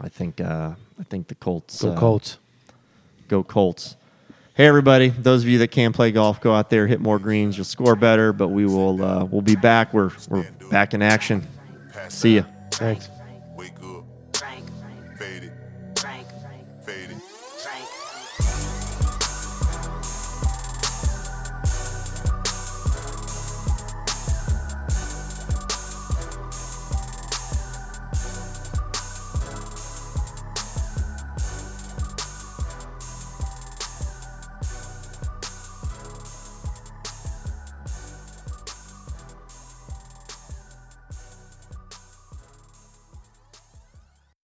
[0.00, 2.38] I think uh, I think the Colts Go uh, Colts.
[3.28, 3.96] Go Colts.
[4.54, 7.58] Hey everybody, those of you that can play golf, go out there, hit more greens,
[7.58, 9.92] you'll score better, but we will uh, we'll be back.
[9.92, 11.46] We're we're back in action.
[12.08, 12.44] See ya.
[12.70, 13.08] Thanks.